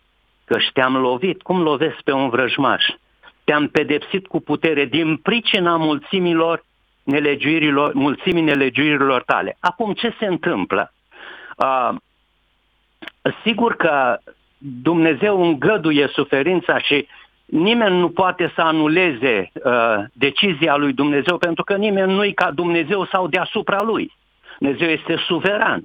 Că 0.46 0.58
te-am 0.74 0.98
lovit, 0.98 1.42
cum 1.42 1.62
lovesc 1.62 2.02
pe 2.02 2.12
un 2.12 2.30
vrăjmaș. 2.30 2.86
Te-am 3.44 3.68
pedepsit 3.68 4.28
cu 4.28 4.40
putere 4.40 4.86
din 4.86 5.18
pricina 5.18 5.76
mulțimilor 5.76 6.64
nelegiuirilor, 7.04 7.94
mulțimii 7.94 8.42
nelegiuirilor 8.42 9.24
tale. 9.24 9.58
Acum, 9.60 9.94
ce 9.94 10.16
se 10.20 10.26
întâmplă? 10.26 10.94
Uh, 11.58 11.96
sigur 13.44 13.76
că 13.76 14.18
Dumnezeu 14.58 15.44
îngăduie 15.44 16.08
suferința 16.08 16.80
și 16.80 17.08
nimeni 17.46 17.98
nu 17.98 18.10
poate 18.10 18.52
să 18.56 18.62
anuleze 18.62 19.52
uh, 19.54 20.04
decizia 20.14 20.76
lui 20.76 20.94
Dumnezeu 20.94 21.38
pentru 21.38 21.64
că 21.64 21.76
nimeni 21.76 22.14
nu-i 22.14 22.34
ca 22.34 22.52
Dumnezeu 22.52 23.06
sau 23.06 23.28
deasupra 23.28 23.82
lui. 23.82 24.12
Dumnezeu 24.60 24.88
este 24.88 25.16
suveran. 25.26 25.84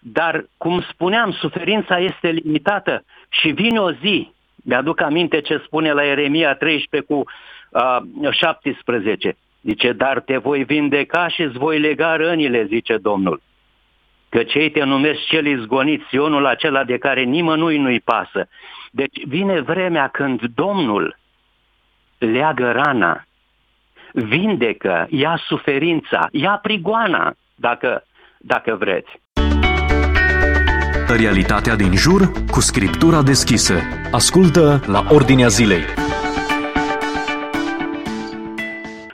Dar, 0.00 0.44
cum 0.56 0.80
spuneam, 0.80 1.32
suferința 1.32 1.98
este 1.98 2.28
limitată 2.28 3.04
și 3.28 3.48
vine 3.48 3.80
o 3.80 3.92
zi, 3.92 4.32
mi-aduc 4.64 5.00
aminte 5.00 5.40
ce 5.40 5.62
spune 5.64 5.92
la 5.92 6.04
Eremia 6.04 6.54
13 6.54 7.10
cu 7.12 7.24
uh, 7.70 8.30
17, 8.30 9.36
zice, 9.62 9.92
dar 9.92 10.20
te 10.20 10.36
voi 10.36 10.64
vindeca 10.64 11.28
și 11.28 11.42
îți 11.42 11.58
voi 11.58 11.80
lega 11.80 12.16
rănile, 12.16 12.64
zice 12.64 12.96
Domnul. 12.96 13.42
Că 14.28 14.42
cei 14.42 14.70
te 14.70 14.84
numesc 14.84 15.20
cel 15.26 15.46
izgonit, 15.46 16.02
Sionul 16.08 16.46
acela 16.46 16.84
de 16.84 16.98
care 16.98 17.22
nimănui 17.22 17.78
nu-i 17.78 18.00
pasă. 18.00 18.48
Deci 18.90 19.24
vine 19.26 19.60
vremea 19.60 20.08
când 20.08 20.40
Domnul 20.54 21.18
leagă 22.18 22.70
rana, 22.70 23.24
vindecă, 24.12 25.06
ia 25.10 25.40
suferința, 25.46 26.28
ia 26.32 26.58
prigoana, 26.62 27.34
dacă, 27.54 28.04
dacă 28.42 28.76
vreți. 28.78 29.20
Realitatea 31.18 31.76
din 31.76 31.92
jur 31.94 32.20
cu 32.50 32.60
scriptura 32.60 33.22
deschisă. 33.22 33.74
Ascultă 34.12 34.80
la 34.86 35.00
Ordinea 35.10 35.48
Zilei. 35.48 35.84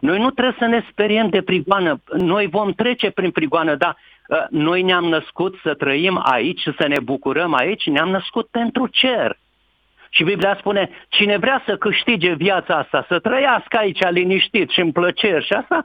Noi 0.01 0.19
nu 0.19 0.31
trebuie 0.31 0.57
să 0.59 0.67
ne 0.67 0.85
speriem 0.91 1.29
de 1.29 1.43
prigoană. 1.43 2.01
Noi 2.17 2.47
vom 2.47 2.73
trece 2.73 3.11
prin 3.11 3.31
prigoană, 3.31 3.75
dar 3.75 3.97
ă, 4.31 4.47
noi 4.51 4.83
ne-am 4.83 5.05
născut 5.05 5.55
să 5.63 5.75
trăim 5.75 6.21
aici, 6.23 6.63
să 6.79 6.87
ne 6.87 7.01
bucurăm 7.01 7.55
aici, 7.55 7.87
ne-am 7.87 8.09
născut 8.09 8.47
pentru 8.47 8.87
cer. 8.87 9.39
Și 10.11 10.25
Biblia 10.25 10.57
spune, 10.59 10.91
cine 11.09 11.37
vrea 11.37 11.63
să 11.67 11.77
câștige 11.77 12.33
viața 12.35 12.75
asta, 12.75 13.05
să 13.09 13.19
trăiască 13.19 13.77
aici 13.77 14.09
liniștit 14.11 14.71
și 14.71 14.81
în 14.81 14.93
plăceri 14.93 15.47
și 15.47 15.53
asta, 15.53 15.85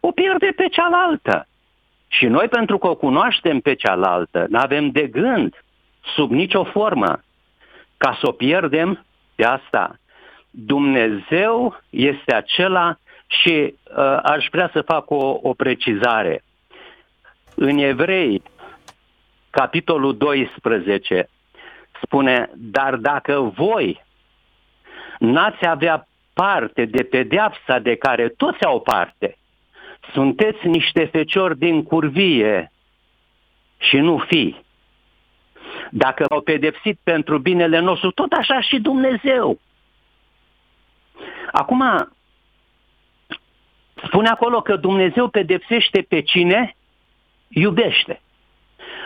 o 0.00 0.10
pierde 0.10 0.52
pe 0.56 0.68
cealaltă. 0.68 1.46
Și 2.18 2.26
noi, 2.26 2.48
pentru 2.48 2.78
că 2.78 2.88
o 2.88 2.94
cunoaștem 2.94 3.60
pe 3.60 3.74
cealaltă, 3.74 4.46
nu 4.48 4.58
avem 4.58 4.90
de 4.90 5.06
gând, 5.06 5.64
sub 6.14 6.30
nicio 6.30 6.64
formă, 6.64 7.22
ca 7.96 8.16
să 8.20 8.28
o 8.28 8.32
pierdem 8.32 9.04
pe 9.34 9.44
asta. 9.44 9.98
Dumnezeu 10.50 11.80
este 11.90 12.34
acela 12.34 12.98
și 13.26 13.74
uh, 13.96 14.18
aș 14.22 14.46
vrea 14.50 14.70
să 14.72 14.82
fac 14.82 15.10
o, 15.10 15.38
o 15.42 15.54
precizare. 15.54 16.44
În 17.54 17.78
Evrei, 17.78 18.42
capitolul 19.50 20.16
12, 20.16 21.28
spune, 22.02 22.50
dar 22.54 22.96
dacă 22.96 23.52
voi 23.56 24.02
n-ați 25.18 25.66
avea 25.66 26.06
parte 26.34 26.84
de 26.84 27.02
pedeapsa 27.02 27.78
de 27.78 27.94
care 27.94 28.28
toți 28.28 28.64
au 28.64 28.80
parte, 28.80 29.36
sunteți 30.12 30.66
niște 30.66 31.04
feciori 31.04 31.58
din 31.58 31.82
curvie 31.82 32.72
și 33.78 33.96
nu 33.96 34.18
fi. 34.18 34.56
Dacă 35.90 36.24
au 36.28 36.40
pedepsit 36.40 36.98
pentru 37.02 37.38
binele 37.38 37.78
nostru, 37.78 38.10
tot 38.10 38.32
așa 38.32 38.60
și 38.60 38.80
Dumnezeu. 38.80 39.58
Acum, 41.52 42.08
spune 44.04 44.28
acolo 44.28 44.60
că 44.60 44.76
Dumnezeu 44.76 45.28
pedepsește 45.28 46.06
pe 46.08 46.20
cine 46.20 46.76
iubește. 47.48 48.20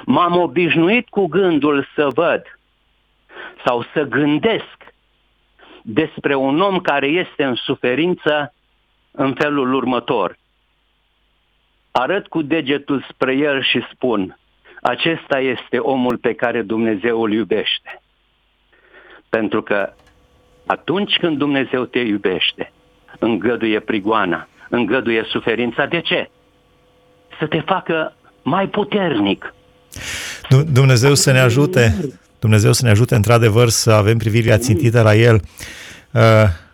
M-am 0.04 0.36
obișnuit 0.36 1.08
cu 1.08 1.26
gândul 1.26 1.88
să 1.94 2.08
văd 2.14 2.58
sau 3.64 3.84
să 3.92 4.02
gândesc 4.02 4.94
despre 5.82 6.34
un 6.34 6.60
om 6.60 6.78
care 6.80 7.06
este 7.06 7.44
în 7.44 7.54
suferință 7.54 8.54
în 9.10 9.34
felul 9.34 9.74
următor. 9.74 10.37
Arăt 12.00 12.26
cu 12.26 12.42
degetul 12.42 13.06
spre 13.10 13.32
el 13.32 13.62
și 13.62 13.80
spun, 13.92 14.38
acesta 14.82 15.38
este 15.38 15.78
omul 15.78 16.16
pe 16.16 16.34
care 16.34 16.62
Dumnezeu 16.62 17.22
îl 17.22 17.32
iubește. 17.32 18.02
Pentru 19.28 19.62
că 19.62 19.92
atunci 20.66 21.16
când 21.20 21.38
Dumnezeu 21.38 21.84
te 21.84 21.98
iubește, 21.98 22.72
îngăduie 23.18 23.80
prigoana, 23.80 24.48
îngăduie 24.68 25.24
suferința. 25.30 25.86
De 25.86 26.00
ce? 26.00 26.30
Să 27.38 27.46
te 27.46 27.60
facă 27.60 28.16
mai 28.42 28.66
puternic. 28.66 29.54
Dumnezeu 30.72 31.14
să 31.14 31.32
ne 31.32 31.40
ajute, 31.40 31.96
Dumnezeu 32.38 32.72
să 32.72 32.84
ne 32.84 32.90
ajute 32.90 33.14
într-adevăr 33.14 33.68
să 33.68 33.90
avem 33.90 34.18
privirea 34.18 34.58
țintită 34.58 35.02
la 35.02 35.14
El. 35.14 35.40
Uh, 36.12 36.22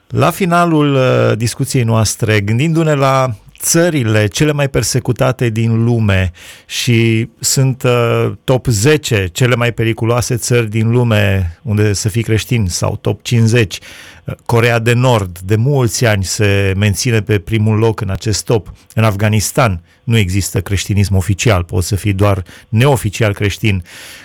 la 0.08 0.30
finalul 0.30 0.94
uh, 0.94 1.36
discuției 1.36 1.82
noastre, 1.82 2.40
gândindu-ne 2.40 2.94
la 2.94 3.34
țările 3.64 4.26
cele 4.26 4.52
mai 4.52 4.68
persecutate 4.68 5.48
din 5.48 5.84
lume 5.84 6.30
și 6.66 7.28
sunt 7.38 7.82
uh, 7.82 8.32
top 8.44 8.66
10 8.66 9.28
cele 9.32 9.54
mai 9.54 9.72
periculoase 9.72 10.36
țări 10.36 10.70
din 10.70 10.90
lume 10.90 11.58
unde 11.62 11.92
să 11.92 12.08
fii 12.08 12.22
creștin 12.22 12.66
sau 12.66 12.96
top 12.96 13.22
50. 13.22 13.78
Uh, 14.24 14.34
Corea 14.46 14.78
de 14.78 14.92
Nord 14.92 15.38
de 15.38 15.56
mulți 15.56 16.06
ani 16.06 16.24
se 16.24 16.72
menține 16.76 17.20
pe 17.20 17.38
primul 17.38 17.78
loc 17.78 18.00
în 18.00 18.10
acest 18.10 18.44
top. 18.44 18.72
În 18.94 19.04
Afganistan 19.04 19.82
nu 20.04 20.16
există 20.16 20.60
creștinism 20.60 21.16
oficial, 21.16 21.64
poți 21.64 21.88
să 21.88 21.96
fii 21.96 22.12
doar 22.12 22.42
neoficial 22.68 23.34
creștin. 23.34 23.84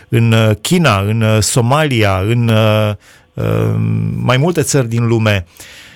În 0.10 0.32
uh, 0.32 0.56
China, 0.62 1.00
în 1.00 1.22
uh, 1.22 1.42
Somalia, 1.42 2.18
în 2.18 2.48
uh, 2.48 2.94
uh, 3.34 3.76
mai 4.16 4.38
multe 4.38 4.62
țări 4.62 4.88
din 4.88 5.08
lume 5.08 5.46
uh, 5.48 5.54
Uh, 5.54 5.89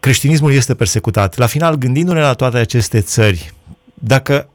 creștinismul 0.00 0.52
este 0.52 0.74
persecutat. 0.74 1.36
La 1.36 1.46
final, 1.46 1.74
gândindu-ne 1.74 2.20
la 2.20 2.32
toate 2.32 2.58
aceste 2.58 3.00
țări, 3.00 3.50
dacă 3.94 4.48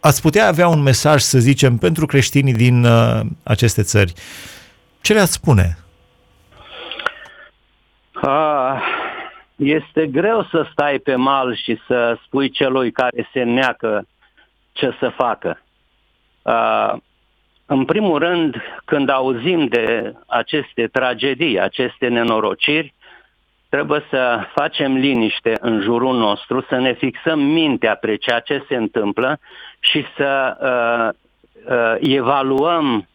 ați 0.00 0.22
putea 0.22 0.46
avea 0.46 0.68
un 0.68 0.82
mesaj, 0.82 1.20
să 1.20 1.38
zicem, 1.38 1.76
pentru 1.76 2.06
creștinii 2.06 2.52
din 2.52 2.84
uh, 2.84 3.20
aceste 3.42 3.82
țări, 3.82 4.12
ce 5.00 5.12
le-ați 5.12 5.32
spune? 5.32 5.76
Ah, 8.12 8.82
este 9.56 10.06
greu 10.06 10.46
să 10.50 10.66
stai 10.72 10.98
pe 10.98 11.14
mal 11.14 11.56
și 11.56 11.78
să 11.86 12.18
spui 12.24 12.50
celui 12.50 12.92
care 12.92 13.28
se 13.32 13.42
neacă 13.42 14.06
ce 14.72 14.96
să 15.00 15.12
facă. 15.16 15.62
Ah, 16.42 16.94
în 17.66 17.84
primul 17.84 18.18
rând, 18.18 18.56
când 18.84 19.08
auzim 19.08 19.66
de 19.66 20.14
aceste 20.26 20.86
tragedii, 20.86 21.60
aceste 21.60 22.08
nenorociri, 22.08 22.94
trebuie 23.72 24.04
să 24.10 24.46
facem 24.54 24.94
liniște 24.96 25.56
în 25.60 25.80
jurul 25.80 26.16
nostru, 26.16 26.64
să 26.68 26.76
ne 26.76 26.92
fixăm 26.92 27.38
mintea 27.38 27.94
pe 27.94 28.16
ceea 28.16 28.40
ce 28.40 28.64
se 28.68 28.76
întâmplă 28.76 29.38
și 29.80 30.04
să 30.16 30.56
uh, 30.60 31.08
uh, 31.74 31.94
evaluăm 32.00 33.08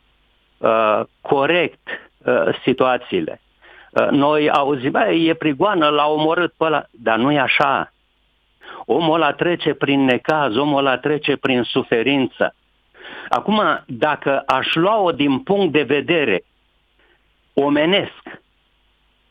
uh, 0.58 1.02
corect 1.22 1.88
uh, 2.18 2.60
situațiile. 2.64 3.42
Uh, 3.92 4.08
noi 4.10 4.50
auzim, 4.50 4.92
bă, 4.92 5.12
e 5.12 5.34
prigoană, 5.34 5.88
l-a 5.88 6.08
omorât 6.08 6.54
pe 6.58 6.64
ăla, 6.64 6.84
dar 6.92 7.18
nu 7.18 7.32
e 7.32 7.40
așa. 7.40 7.94
Omul 8.86 9.14
ăla 9.14 9.32
trece 9.32 9.74
prin 9.74 10.06
necaz, 10.06 10.56
omul 10.56 10.78
ăla 10.78 10.98
trece 10.98 11.36
prin 11.36 11.64
suferință. 11.64 12.56
Acum, 13.30 13.62
dacă 13.86 14.44
aș 14.46 14.76
lua-o 14.76 15.12
din 15.12 15.40
punct 15.40 15.72
de 15.72 15.84
vedere 15.84 16.44
omenesc, 17.54 18.22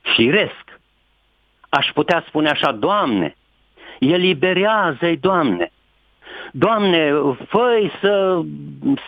firesc, 0.01 0.66
aș 1.77 1.87
putea 1.95 2.25
spune 2.29 2.49
așa, 2.49 2.73
Doamne, 2.73 3.37
eliberează-i, 3.99 5.17
Doamne. 5.17 5.71
Doamne, 6.53 7.13
făi 7.49 7.93
să, 8.01 8.41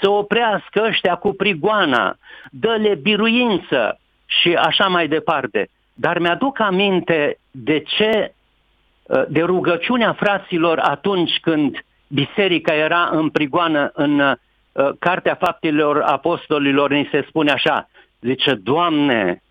să 0.01 0.09
oprească 0.11 0.85
ăștia 0.89 1.15
cu 1.15 1.33
prigoana, 1.33 2.17
dă-le 2.51 2.95
biruință 2.95 3.99
și 4.27 4.55
așa 4.55 4.87
mai 4.87 5.09
departe. 5.09 5.69
Dar 5.95 6.19
mi-aduc 6.19 6.61
aminte 6.61 7.39
de 7.51 7.81
ce, 7.81 8.33
de 9.29 9.43
rugăciunea 9.43 10.13
fraților 10.13 10.79
atunci 10.79 11.39
când 11.41 11.79
biserica 12.09 12.75
era 12.75 13.09
în 13.13 13.29
prigoană 13.29 13.91
în 13.95 14.21
uh, 14.21 14.35
Cartea 14.99 15.35
Faptelor 15.35 16.01
Apostolilor, 16.01 16.91
ni 16.91 17.09
se 17.11 17.25
spune 17.29 17.51
așa, 17.51 17.89
zice, 18.21 18.55
Doamne, 18.55 19.43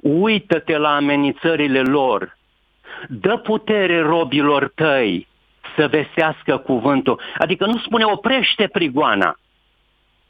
uită-te 0.00 0.76
la 0.76 0.94
amenințările 0.94 1.80
lor, 1.80 2.35
dă 3.08 3.36
putere 3.36 4.00
robilor 4.00 4.72
tăi 4.74 5.28
să 5.76 5.88
vestească 5.88 6.56
cuvântul. 6.56 7.20
Adică 7.38 7.66
nu 7.66 7.78
spune 7.78 8.04
oprește 8.04 8.66
prigoana, 8.66 9.38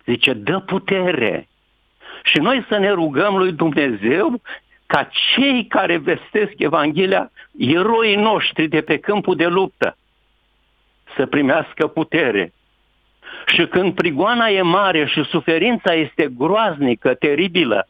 zice 0.05 0.33
dă 0.33 0.59
putere. 0.59 1.48
Și 2.22 2.38
noi 2.38 2.64
să 2.68 2.79
ne 2.79 2.90
rugăm 2.90 3.37
lui 3.37 3.52
Dumnezeu 3.52 4.40
ca 4.87 5.09
cei 5.35 5.66
care 5.66 5.96
vestesc 5.96 6.52
Evanghelia, 6.57 7.31
eroii 7.59 8.16
noștri 8.16 8.68
de 8.68 8.81
pe 8.81 8.98
câmpul 8.98 9.37
de 9.37 9.46
luptă, 9.46 9.96
să 11.16 11.26
primească 11.26 11.87
putere. 11.87 12.52
Și 13.46 13.66
când 13.66 13.94
prigoana 13.94 14.48
e 14.48 14.62
mare 14.62 15.07
și 15.07 15.24
suferința 15.24 15.94
este 15.94 16.29
groaznică, 16.38 17.14
teribilă, 17.14 17.88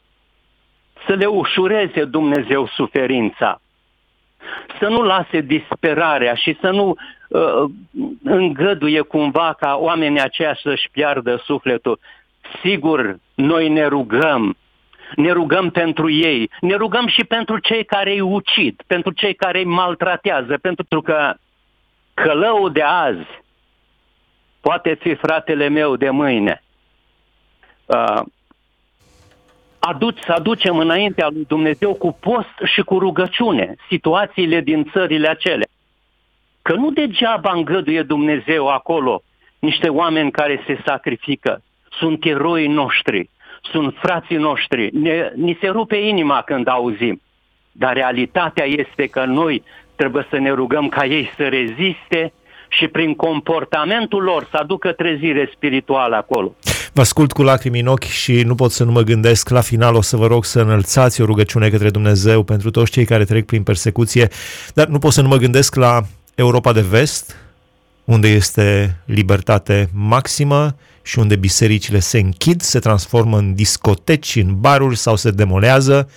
să 1.07 1.15
le 1.15 1.27
ușureze 1.27 2.05
Dumnezeu 2.05 2.67
suferința, 2.67 3.61
să 4.79 4.89
nu 4.89 5.03
lase 5.03 5.41
disperarea 5.41 6.35
și 6.35 6.57
să 6.61 6.71
nu 6.71 6.97
uh, 7.29 7.65
îngăduie 8.25 9.01
cumva 9.01 9.57
ca 9.59 9.77
oamenii 9.81 10.21
aceia 10.21 10.59
să-și 10.63 10.89
piardă 10.91 11.43
sufletul. 11.45 11.99
Sigur, 12.63 13.19
noi 13.35 13.69
ne 13.69 13.87
rugăm, 13.87 14.57
ne 15.17 15.31
rugăm 15.31 15.71
pentru 15.71 16.11
ei, 16.11 16.51
ne 16.61 16.75
rugăm 16.75 17.07
și 17.07 17.25
pentru 17.25 17.59
cei 17.59 17.85
care 17.85 18.11
îi 18.11 18.21
ucid, 18.21 18.83
pentru 18.87 19.13
cei 19.13 19.35
care 19.35 19.59
îi 19.59 19.65
maltratează, 19.65 20.59
pentru 20.59 21.03
că 21.03 21.35
călăul 22.15 22.73
de 22.73 22.83
azi 22.83 23.27
poate 24.61 24.95
fi 24.95 25.15
fratele 25.15 25.69
meu 25.69 25.97
de 25.97 26.11
mâine. 26.11 26.63
Uh, 27.87 28.21
aduc, 29.87 30.15
să 30.25 30.33
aducem 30.33 30.79
înaintea 30.79 31.29
lui 31.33 31.45
Dumnezeu 31.49 31.95
cu 31.95 32.19
post 32.21 32.73
și 32.75 32.83
cu 32.83 32.99
rugăciune 32.99 33.75
situațiile 33.89 34.61
din 34.61 34.85
țările 34.93 35.29
acelea. 35.29 35.67
Că 36.63 36.75
nu 36.75 36.91
degeaba 36.91 37.53
îngăduie 37.53 38.03
Dumnezeu 38.03 38.69
acolo 38.69 39.23
niște 39.59 39.89
oameni 39.89 40.31
care 40.31 40.63
se 40.67 40.81
sacrifică. 40.85 41.63
Sunt 41.91 42.25
eroii 42.25 42.69
noștri, 42.69 43.31
sunt 43.63 43.95
frații 43.99 44.37
noștri. 44.37 44.91
Ne, 44.93 45.33
ni 45.35 45.59
se 45.61 45.67
rupe 45.69 45.97
inima 45.97 46.43
când 46.43 46.69
auzim. 46.69 47.21
Dar 47.73 47.95
realitatea 47.95 48.65
este 48.65 49.07
că 49.07 49.25
noi 49.25 49.63
trebuie 49.97 50.27
să 50.31 50.39
ne 50.39 50.51
rugăm 50.51 50.89
ca 50.89 51.05
ei 51.05 51.31
să 51.37 51.49
reziste 51.49 52.33
și 52.69 52.87
prin 52.87 53.15
comportamentul 53.15 54.23
lor 54.23 54.49
să 54.51 54.57
aducă 54.57 54.93
trezire 54.93 55.51
spirituală 55.55 56.17
acolo. 56.17 56.55
Vă 56.93 57.01
ascult 57.01 57.33
cu 57.33 57.43
lacrimi 57.43 57.81
în 57.81 57.87
ochi 57.87 58.03
și 58.03 58.43
nu 58.43 58.55
pot 58.55 58.71
să 58.71 58.85
nu 58.85 58.93
mă 58.93 59.03
gândesc. 59.03 59.49
La 59.49 59.61
final 59.61 59.95
o 59.95 60.01
să 60.01 60.17
vă 60.17 60.27
rog 60.27 60.45
să 60.45 60.61
înălțați 60.61 61.21
o 61.21 61.25
rugăciune 61.25 61.69
către 61.69 61.91
Dumnezeu 61.91 62.43
pentru 62.43 62.71
toți 62.71 62.91
cei 62.91 63.05
care 63.05 63.25
trec 63.25 63.47
prin 63.47 63.63
persecuție, 63.63 64.29
dar 64.75 64.87
nu 64.87 64.99
pot 64.99 65.13
să 65.13 65.23
nu 65.23 65.29
mă 65.29 65.37
gândesc 65.37 65.75
la 65.75 66.03
Europa 66.35 66.73
de 66.73 66.81
Vest, 66.81 67.37
unde 68.05 68.29
este 68.29 68.97
libertate 69.05 69.89
maximă 69.93 70.77
și 71.03 71.19
unde 71.19 71.37
bisericile 71.37 71.99
se 71.99 72.19
închid, 72.19 72.61
se 72.61 72.79
transformă 72.79 73.39
în 73.39 73.55
discoteci, 73.55 74.37
în 74.37 74.61
baruri 74.61 74.97
sau 74.97 75.17
se 75.17 75.31
demolează. 75.31 76.11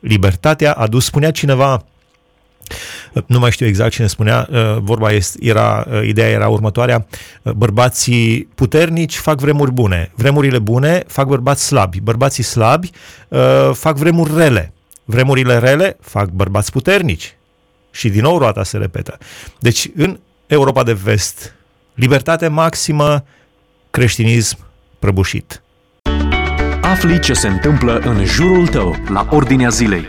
Libertatea 0.00 0.72
a 0.72 0.86
dus, 0.86 1.04
spunea 1.04 1.30
cineva, 1.30 1.84
nu 3.26 3.38
mai 3.38 3.50
știu 3.50 3.66
exact 3.66 3.92
cine 3.92 4.06
spunea, 4.06 4.48
uh, 4.50 4.76
vorba 4.80 5.10
este, 5.10 5.38
era, 5.42 5.86
uh, 5.90 6.06
ideea 6.06 6.28
era 6.28 6.48
următoarea, 6.48 7.06
uh, 7.42 7.52
bărbații 7.52 8.48
puternici 8.54 9.16
fac 9.16 9.40
vremuri 9.40 9.72
bune, 9.72 10.12
vremurile 10.14 10.58
bune 10.58 11.04
fac 11.06 11.26
bărbați 11.26 11.64
slabi, 11.64 12.00
bărbații 12.00 12.42
slabi 12.42 12.90
fac 13.72 13.96
vremuri 13.96 14.36
rele, 14.36 14.72
vremurile 15.04 15.58
rele 15.58 15.96
fac 16.00 16.28
bărbați 16.28 16.72
puternici. 16.72 17.34
Și 17.90 18.08
din 18.08 18.22
nou 18.22 18.38
roata 18.38 18.62
se 18.62 18.76
repetă. 18.76 19.18
Deci 19.58 19.88
în 19.96 20.18
Europa 20.46 20.82
de 20.82 20.92
Vest, 20.92 21.54
libertate 21.94 22.48
maximă, 22.48 23.24
creștinism 23.90 24.58
prăbușit. 24.98 25.62
Afli 26.82 27.20
ce 27.20 27.32
se 27.32 27.48
întâmplă 27.48 27.98
în 27.98 28.24
jurul 28.24 28.66
tău, 28.66 28.94
la 29.08 29.26
Ordinea 29.30 29.68
Zilei. 29.68 30.06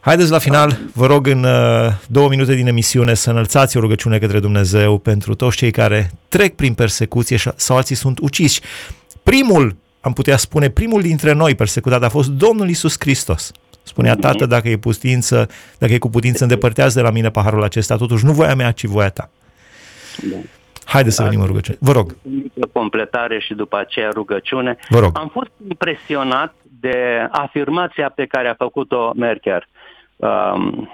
Haideți 0.00 0.30
la 0.30 0.38
final, 0.38 0.78
vă 0.94 1.06
rog 1.06 1.26
în 1.26 1.44
uh, 1.44 1.86
două 2.08 2.28
minute 2.28 2.54
din 2.54 2.66
emisiune 2.66 3.14
să 3.14 3.30
înălțați 3.30 3.76
o 3.76 3.80
rugăciune 3.80 4.18
către 4.18 4.40
Dumnezeu 4.40 4.98
pentru 4.98 5.34
toți 5.34 5.56
cei 5.56 5.70
care 5.70 6.10
trec 6.28 6.54
prin 6.54 6.74
persecuție 6.74 7.36
sau 7.56 7.76
alții 7.76 7.94
sunt 7.94 8.18
uciși. 8.18 8.60
Primul, 9.22 9.76
am 10.00 10.12
putea 10.12 10.36
spune, 10.36 10.68
primul 10.68 11.00
dintre 11.00 11.32
noi 11.32 11.54
persecutat 11.54 12.02
a 12.02 12.08
fost 12.08 12.30
Domnul 12.30 12.68
Isus 12.68 12.96
Hristos. 12.98 13.52
Spunea, 13.82 14.12
mhm. 14.12 14.20
tată, 14.20 14.46
dacă 14.46 14.68
e 14.68 14.76
putință, 14.76 15.48
dacă 15.78 15.92
e 15.92 15.98
cu 15.98 16.10
putință, 16.10 16.42
îndepărtează 16.42 16.98
de 16.98 17.04
la 17.04 17.10
mine 17.10 17.30
paharul 17.30 17.62
acesta, 17.62 17.96
totuși 17.96 18.24
nu 18.24 18.32
voia 18.32 18.54
mea, 18.54 18.70
ci 18.70 18.84
voia 18.84 19.10
ta. 19.10 19.30
Da. 20.30 20.36
Haideți 20.84 21.16
să 21.16 21.22
venim 21.22 21.40
în 21.40 21.46
rugăciune. 21.46 21.78
Vă 21.80 21.92
rog. 21.92 22.16
Completare 22.72 23.38
și 23.40 23.54
după 23.54 23.78
aceea 23.78 24.10
rugăciune. 24.12 24.76
Vă 24.88 24.98
rog. 24.98 25.10
Am 25.18 25.28
fost 25.28 25.50
impresionat 25.68 26.54
de 26.80 27.28
afirmația 27.30 28.08
pe 28.08 28.26
care 28.26 28.48
a 28.48 28.54
făcut-o 28.54 29.12
Merkel, 29.16 29.68
um, 30.20 30.88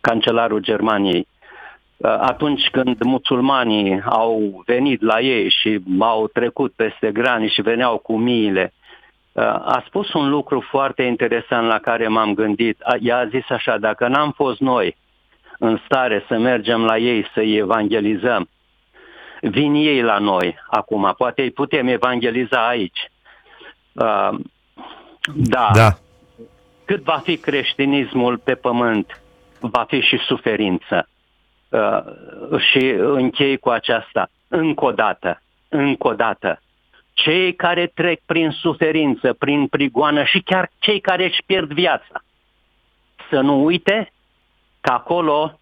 cancelarul 0.00 0.60
Germaniei. 0.60 1.26
Uh, 1.96 2.10
atunci 2.10 2.68
când 2.70 3.02
musulmanii 3.02 4.02
au 4.04 4.62
venit 4.66 5.02
la 5.02 5.20
ei 5.20 5.50
și 5.50 5.80
au 5.98 6.26
trecut 6.26 6.72
peste 6.72 7.12
grani 7.12 7.48
și 7.48 7.62
veneau 7.62 7.98
cu 7.98 8.16
miile, 8.16 8.72
uh, 9.32 9.42
a 9.44 9.82
spus 9.86 10.12
un 10.12 10.28
lucru 10.28 10.60
foarte 10.60 11.02
interesant 11.02 11.66
la 11.66 11.78
care 11.78 12.08
m-am 12.08 12.34
gândit. 12.34 12.78
Ea 13.00 13.18
a 13.18 13.26
zis 13.26 13.50
așa, 13.50 13.78
dacă 13.78 14.08
n-am 14.08 14.30
fost 14.30 14.60
noi 14.60 14.96
în 15.58 15.80
stare 15.84 16.24
să 16.28 16.38
mergem 16.38 16.84
la 16.84 16.96
ei 16.96 17.26
să-i 17.34 17.56
evangelizăm, 17.56 18.48
vin 19.40 19.74
ei 19.74 20.02
la 20.02 20.18
noi 20.18 20.58
acum, 20.66 21.14
poate 21.16 21.42
îi 21.42 21.50
putem 21.50 21.86
evangeliza 21.86 22.68
aici. 22.68 23.10
Uh, 23.92 24.38
da. 25.34 25.70
da. 25.74 25.96
Cât 26.86 27.02
va 27.02 27.20
fi 27.24 27.36
creștinismul 27.36 28.38
pe 28.38 28.54
pământ, 28.54 29.22
va 29.60 29.84
fi 29.88 30.00
și 30.00 30.16
suferință. 30.16 31.08
Uh, 31.68 32.60
și 32.70 32.88
închei 32.98 33.56
cu 33.56 33.68
aceasta. 33.68 34.28
Încă 34.48 34.84
o 34.84 34.92
dată, 34.92 35.42
încă 35.68 36.08
o 36.08 36.14
dată. 36.14 36.60
Cei 37.12 37.54
care 37.54 37.86
trec 37.86 38.20
prin 38.26 38.50
suferință, 38.50 39.32
prin 39.32 39.66
prigoană 39.66 40.24
și 40.24 40.40
chiar 40.40 40.70
cei 40.78 41.00
care 41.00 41.24
își 41.24 41.42
pierd 41.46 41.72
viața, 41.72 42.22
să 43.30 43.40
nu 43.40 43.64
uite 43.64 44.12
că 44.80 44.92
acolo 44.92 45.58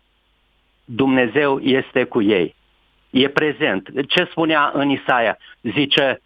Dumnezeu 0.85 1.59
este 1.61 2.05
cu 2.05 2.23
ei 2.23 2.55
e 3.15 3.29
prezent. 3.29 3.89
Ce 4.09 4.29
spunea 4.31 4.71
în 4.75 4.91
Isaia? 4.91 5.39
Zice, 5.63 6.21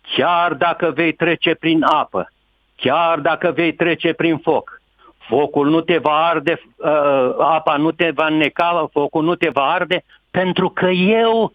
chiar 0.00 0.54
dacă 0.54 0.90
vei 0.90 1.12
trece 1.12 1.54
prin 1.54 1.82
apă, 1.82 2.30
chiar 2.76 3.18
dacă 3.18 3.50
vei 3.50 3.72
trece 3.72 4.12
prin 4.12 4.36
foc, 4.38 4.80
focul 5.18 5.70
nu 5.70 5.80
te 5.80 5.98
va 5.98 6.26
arde, 6.26 6.60
uh, 6.76 7.34
apa 7.38 7.76
nu 7.76 7.90
te 7.90 8.10
va 8.10 8.26
înneca, 8.26 8.88
focul 8.92 9.24
nu 9.24 9.34
te 9.34 9.48
va 9.48 9.62
arde, 9.62 10.04
pentru 10.30 10.68
că 10.68 10.86
eu 10.90 11.52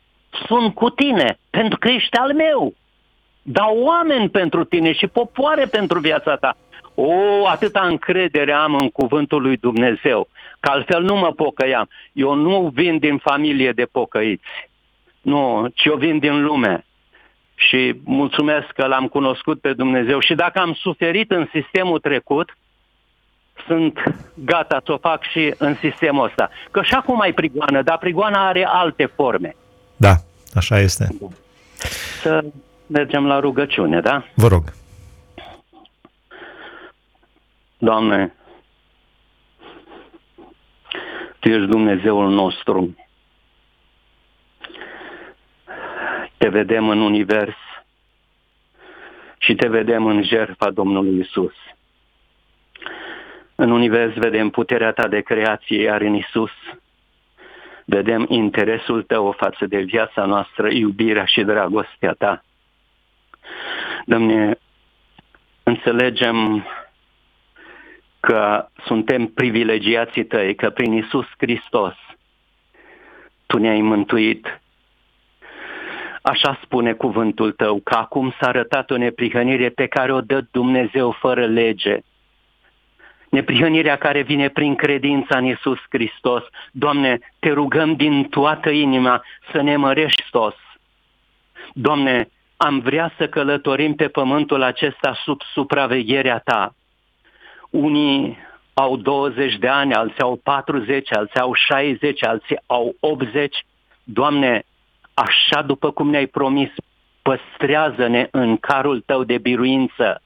sunt 0.48 0.74
cu 0.74 0.90
tine, 0.90 1.38
pentru 1.50 1.78
că 1.78 1.88
ești 1.88 2.18
al 2.18 2.34
meu. 2.34 2.74
Dau 3.42 3.78
oameni 3.78 4.30
pentru 4.30 4.64
tine 4.64 4.92
și 4.94 5.08
popoare 5.08 5.66
pentru 5.66 6.00
viața 6.00 6.36
ta. 6.36 6.58
O, 6.96 7.48
atâta 7.48 7.82
încredere 7.82 8.52
am 8.52 8.76
în 8.76 8.90
cuvântul 8.90 9.42
lui 9.42 9.58
Dumnezeu, 9.58 10.28
că 10.60 10.70
altfel 10.70 11.04
nu 11.04 11.16
mă 11.16 11.32
pocăiam. 11.32 11.90
Eu 12.14 12.34
nu 12.34 12.72
vin 12.74 12.98
din 12.98 13.18
familie 13.18 13.72
de 13.72 13.86
pocăiți. 13.86 14.70
Nu, 15.22 15.68
ci 15.76 15.86
eu 15.86 15.96
vin 15.96 16.20
din 16.20 16.44
lume. 16.44 16.86
Și 17.69 18.02
mulțumesc 18.04 18.67
că 18.67 18.86
l-am 18.86 19.08
cunoscut 19.08 19.62
pe 19.62 19.74
Dumnezeu. 19.74 20.19
Și 20.19 20.34
dacă 20.34 20.60
am 20.60 20.74
suferit 20.74 21.32
în 21.32 21.50
sistemul 21.54 22.00
trecut, 22.00 22.58
sunt 23.67 24.00
gata 24.34 24.82
să 24.86 24.91
o 24.91 24.97
fac 24.97 25.24
și 25.24 25.54
în 25.58 25.76
sistemul 25.76 26.26
ăsta. 26.26 26.50
Că 26.71 26.82
și 26.82 26.93
acum 26.93 27.19
ai 27.19 27.34
prigoană, 27.34 27.82
dar 27.82 27.97
prigoana 27.97 28.47
are 28.47 28.65
alte 28.65 29.06
forme. 29.06 29.56
Da, 29.97 30.13
așa 30.54 30.80
este. 30.80 31.08
Să 32.21 32.43
mergem 32.88 33.26
la 33.26 33.39
rugăciune, 33.39 34.00
da? 34.00 34.26
Vă 34.34 34.47
rog. 34.47 34.63
Doamne, 37.78 38.34
Tu 41.41 41.47
ești 41.50 41.67
Dumnezeul 41.67 42.30
nostru. 42.30 42.95
Te 46.42 46.50
vedem 46.50 46.90
în 46.90 47.00
univers 47.00 47.56
și 49.38 49.56
te 49.56 49.68
vedem 49.68 50.06
în 50.06 50.24
jertfa 50.24 50.70
Domnului 50.70 51.20
Isus. 51.20 51.54
În 53.56 53.72
univers 53.72 54.14
vedem 54.14 54.50
puterea 54.50 54.92
ta 54.92 55.08
de 55.08 55.22
creație, 55.22 55.82
iar 55.82 56.02
în 56.02 56.14
Isus 56.14 56.52
vedem 57.86 58.26
interesul 58.30 59.04
tău 59.04 59.32
față 59.32 59.66
de 59.66 59.80
viața 59.80 60.26
noastră, 60.26 60.70
iubirea 60.70 61.26
și 61.26 61.44
dragostea 61.44 62.12
ta. 62.12 62.44
Domne, 64.06 64.58
înțelegem 65.64 66.68
că 68.20 68.68
suntem 68.86 69.26
privilegiații 69.26 70.26
tăi, 70.26 70.56
că 70.56 70.70
prin 70.70 70.94
Isus 70.94 71.28
Hristos 71.38 71.96
tu 73.46 73.58
ne-ai 73.58 73.82
mântuit. 73.82 74.61
Așa 76.22 76.60
spune 76.64 76.94
cuvântul 76.94 77.52
tău, 77.52 77.80
că 77.84 77.96
acum 77.96 78.34
s-a 78.40 78.48
arătat 78.48 78.92
o 78.92 78.98
neprihănire 78.98 79.70
pe 79.70 79.88
care 79.88 80.14
o 80.14 80.22
dă 80.22 80.44
Dumnezeu 80.52 81.12
fără 81.12 81.46
lege. 81.46 82.00
Neprihănirea 83.30 83.96
care 83.96 84.22
vine 84.22 84.50
prin 84.50 84.76
credința 84.76 85.38
în 85.38 85.46
Isus 85.46 85.80
Hristos. 85.90 86.44
Doamne, 86.72 87.20
te 87.40 87.50
rugăm 87.50 87.96
din 87.96 88.24
toată 88.24 88.70
inima 88.70 89.24
să 89.52 89.62
ne 89.62 89.76
mărești 89.76 90.24
tos. 90.32 90.56
Doamne, 91.74 92.30
am 92.58 92.80
vrea 92.80 93.14
să 93.18 93.28
călătorim 93.28 93.96
pe 93.96 94.08
pământul 94.08 94.62
acesta 94.62 95.14
sub 95.24 95.42
supravegherea 95.54 96.40
Ta 96.40 96.76
unii 97.72 98.38
au 98.74 98.98
20 98.98 99.58
de 99.58 99.68
ani, 99.68 99.94
alții 99.94 100.22
au 100.22 100.40
40, 100.44 101.14
alții 101.14 101.40
au 101.40 101.54
60, 101.54 102.24
alții 102.24 102.60
au 102.66 102.96
80. 103.00 103.66
Doamne, 104.04 104.64
așa 105.13 105.62
după 105.62 105.91
cum 105.91 106.10
ne-ai 106.10 106.26
promis, 106.26 106.69
păstrează-ne 107.21 108.28
în 108.32 108.58
carul 108.58 109.02
tău 109.06 109.24
de 109.24 109.38
biruință. 109.38 110.21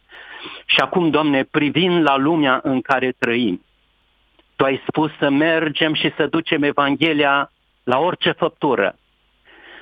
Și 0.65 0.79
acum, 0.79 1.09
Doamne, 1.09 1.43
privind 1.43 2.03
la 2.03 2.17
lumea 2.17 2.59
în 2.63 2.81
care 2.81 3.11
trăim, 3.19 3.61
Tu 4.55 4.63
ai 4.63 4.81
spus 4.87 5.11
să 5.19 5.29
mergem 5.29 5.93
și 5.93 6.13
să 6.15 6.27
ducem 6.27 6.63
Evanghelia 6.63 7.51
la 7.83 7.99
orice 7.99 8.31
făptură, 8.31 8.95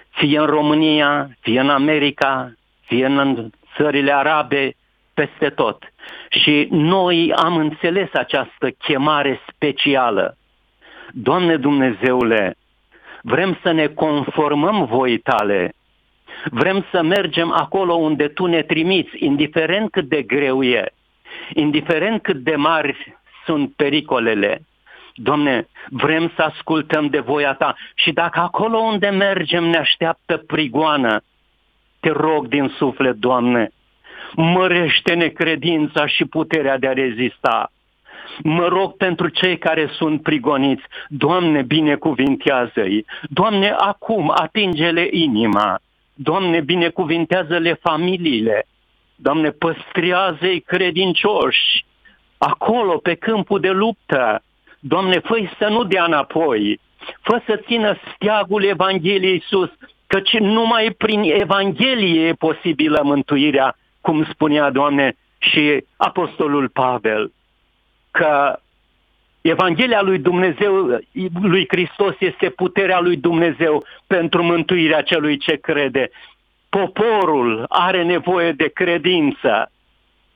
fie 0.09 0.39
în 0.39 0.45
România, 0.45 1.29
fie 1.39 1.59
în 1.59 1.69
America, 1.69 2.53
fie 2.81 3.05
în 3.05 3.49
țările 3.75 4.13
arabe, 4.13 4.75
peste 5.13 5.49
tot. 5.49 5.93
Și 6.29 6.67
noi 6.71 7.33
am 7.35 7.57
înțeles 7.57 8.09
această 8.13 8.69
chemare 8.69 9.39
specială. 9.51 10.37
Doamne 11.11 11.57
Dumnezeule, 11.57 12.55
vrem 13.25 13.59
să 13.63 13.71
ne 13.71 13.87
conformăm 13.87 14.85
voii 14.85 15.17
tale, 15.17 15.73
vrem 16.51 16.85
să 16.91 17.01
mergem 17.01 17.51
acolo 17.51 17.93
unde 17.93 18.27
tu 18.27 18.45
ne 18.45 18.61
trimiți, 18.61 19.11
indiferent 19.15 19.91
cât 19.91 20.05
de 20.09 20.21
greu 20.21 20.63
e, 20.63 20.85
indiferent 21.53 22.21
cât 22.21 22.37
de 22.37 22.55
mari 22.55 23.17
sunt 23.45 23.73
pericolele, 23.75 24.61
Doamne, 25.15 25.67
vrem 25.89 26.31
să 26.35 26.41
ascultăm 26.41 27.07
de 27.07 27.19
voia 27.19 27.53
Ta 27.53 27.75
și 27.95 28.11
dacă 28.11 28.39
acolo 28.39 28.77
unde 28.77 29.09
mergem 29.09 29.63
ne 29.63 29.77
așteaptă 29.77 30.37
prigoană, 30.37 31.21
te 31.99 32.09
rog 32.09 32.47
din 32.47 32.73
suflet, 32.77 33.15
Doamne, 33.15 33.69
mărește-ne 34.35 35.27
credința 35.27 36.07
și 36.07 36.25
puterea 36.25 36.77
de 36.77 36.87
a 36.87 36.93
rezista. 36.93 37.71
Mă 38.43 38.67
rog 38.67 38.97
pentru 38.97 39.27
cei 39.27 39.57
care 39.57 39.89
sunt 39.91 40.21
prigoniți, 40.21 40.83
Doamne, 41.07 41.61
binecuvintează-i. 41.61 43.05
Doamne, 43.29 43.75
acum 43.77 44.33
atinge-le 44.35 45.07
inima. 45.11 45.79
Doamne, 46.13 46.61
binecuvintează-le 46.61 47.73
familiile. 47.73 48.65
Doamne, 49.15 49.49
păstrează-i 49.49 50.59
credincioși 50.59 51.85
acolo, 52.37 52.97
pe 52.97 53.13
câmpul 53.15 53.59
de 53.59 53.69
luptă. 53.69 54.43
Doamne, 54.79 55.19
fă 55.19 55.35
să 55.59 55.67
nu 55.67 55.83
dea 55.83 56.03
înapoi. 56.03 56.79
Fă 57.21 57.41
să 57.45 57.61
țină 57.65 57.95
steagul 58.13 58.63
Evangheliei 58.63 59.43
sus, 59.47 59.69
căci 60.07 60.37
numai 60.39 60.95
prin 60.97 61.21
Evanghelie 61.23 62.27
e 62.27 62.33
posibilă 62.33 63.01
mântuirea, 63.03 63.77
cum 64.01 64.25
spunea, 64.31 64.69
Doamne, 64.69 65.15
și 65.37 65.85
Apostolul 65.97 66.69
Pavel, 66.69 67.31
că 68.13 68.59
Evanghelia 69.41 70.01
lui 70.01 70.19
Dumnezeu, 70.19 70.99
lui 71.41 71.65
Hristos, 71.67 72.15
este 72.19 72.49
puterea 72.49 72.99
lui 72.99 73.17
Dumnezeu 73.17 73.85
pentru 74.07 74.43
mântuirea 74.43 75.01
celui 75.01 75.37
ce 75.37 75.55
crede. 75.55 76.09
Poporul 76.69 77.65
are 77.69 78.03
nevoie 78.03 78.51
de 78.51 78.67
credință, 78.67 79.71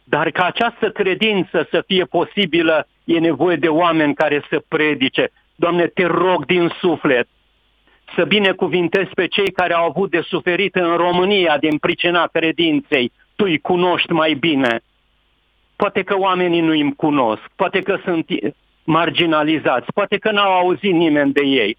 dar 0.03 0.31
ca 0.31 0.45
această 0.45 0.89
credință 0.89 1.67
să 1.71 1.83
fie 1.87 2.03
posibilă, 2.03 2.87
e 3.03 3.19
nevoie 3.19 3.55
de 3.55 3.67
oameni 3.67 4.13
care 4.13 4.43
să 4.49 4.63
predice. 4.67 5.29
Doamne, 5.55 5.87
te 5.87 6.05
rog 6.05 6.45
din 6.45 6.71
suflet 6.79 7.27
să 8.15 8.25
binecuvintezi 8.25 9.09
pe 9.13 9.27
cei 9.27 9.51
care 9.51 9.73
au 9.73 9.85
avut 9.85 10.11
de 10.11 10.21
suferit 10.21 10.75
în 10.75 10.95
România 10.95 11.57
din 11.57 11.77
pricina 11.77 12.27
credinței. 12.27 13.11
Tu 13.35 13.43
îi 13.43 13.59
cunoști 13.59 14.11
mai 14.11 14.33
bine. 14.33 14.79
Poate 15.77 16.03
că 16.03 16.17
oamenii 16.17 16.61
nu 16.61 16.69
îi 16.69 16.93
cunosc, 16.95 17.41
poate 17.55 17.81
că 17.81 17.97
sunt 18.03 18.27
marginalizați, 18.83 19.93
poate 19.93 20.17
că 20.17 20.31
n-au 20.31 20.51
auzit 20.51 20.93
nimeni 20.93 21.31
de 21.31 21.43
ei. 21.45 21.77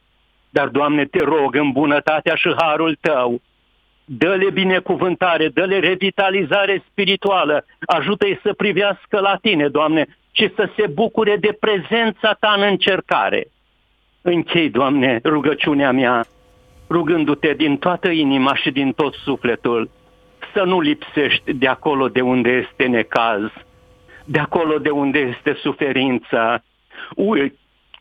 Dar, 0.51 0.69
Doamne, 0.69 1.05
te 1.05 1.25
rog, 1.25 1.55
în 1.55 1.73
bunătatea 1.73 2.35
și 2.35 2.55
harul 2.57 2.97
Tău, 3.01 3.41
dă-le 4.05 4.51
binecuvântare, 4.51 5.49
dă-le 5.49 5.79
revitalizare 5.79 6.83
spirituală, 6.91 7.65
ajută-i 7.87 8.41
să 8.43 8.53
privească 8.53 9.21
la 9.21 9.37
Tine, 9.43 9.69
Doamne, 9.69 10.07
și 10.33 10.51
să 10.55 10.69
se 10.77 10.87
bucure 10.87 11.37
de 11.37 11.57
prezența 11.61 12.37
Ta 12.41 12.55
în 12.57 12.63
încercare. 12.63 13.47
Închei, 14.23 14.71
Doamne, 14.71 15.21
rugăciunea 15.25 15.93
mea, 15.93 16.27
rugându-te 16.91 17.55
din 17.55 17.77
toată 17.77 18.09
inima 18.09 18.55
și 18.55 18.71
din 18.71 18.93
tot 18.93 19.15
sufletul, 19.15 19.91
să 20.55 20.63
nu 20.63 20.81
lipsești 20.81 21.53
de 21.53 21.67
acolo 21.67 22.09
de 22.09 22.21
unde 22.21 22.51
este 22.51 22.87
necaz, 22.87 23.43
de 24.29 24.38
acolo 24.38 24.79
de 24.79 24.91
unde 24.91 25.19
este 25.19 25.59
suferința. 25.61 26.62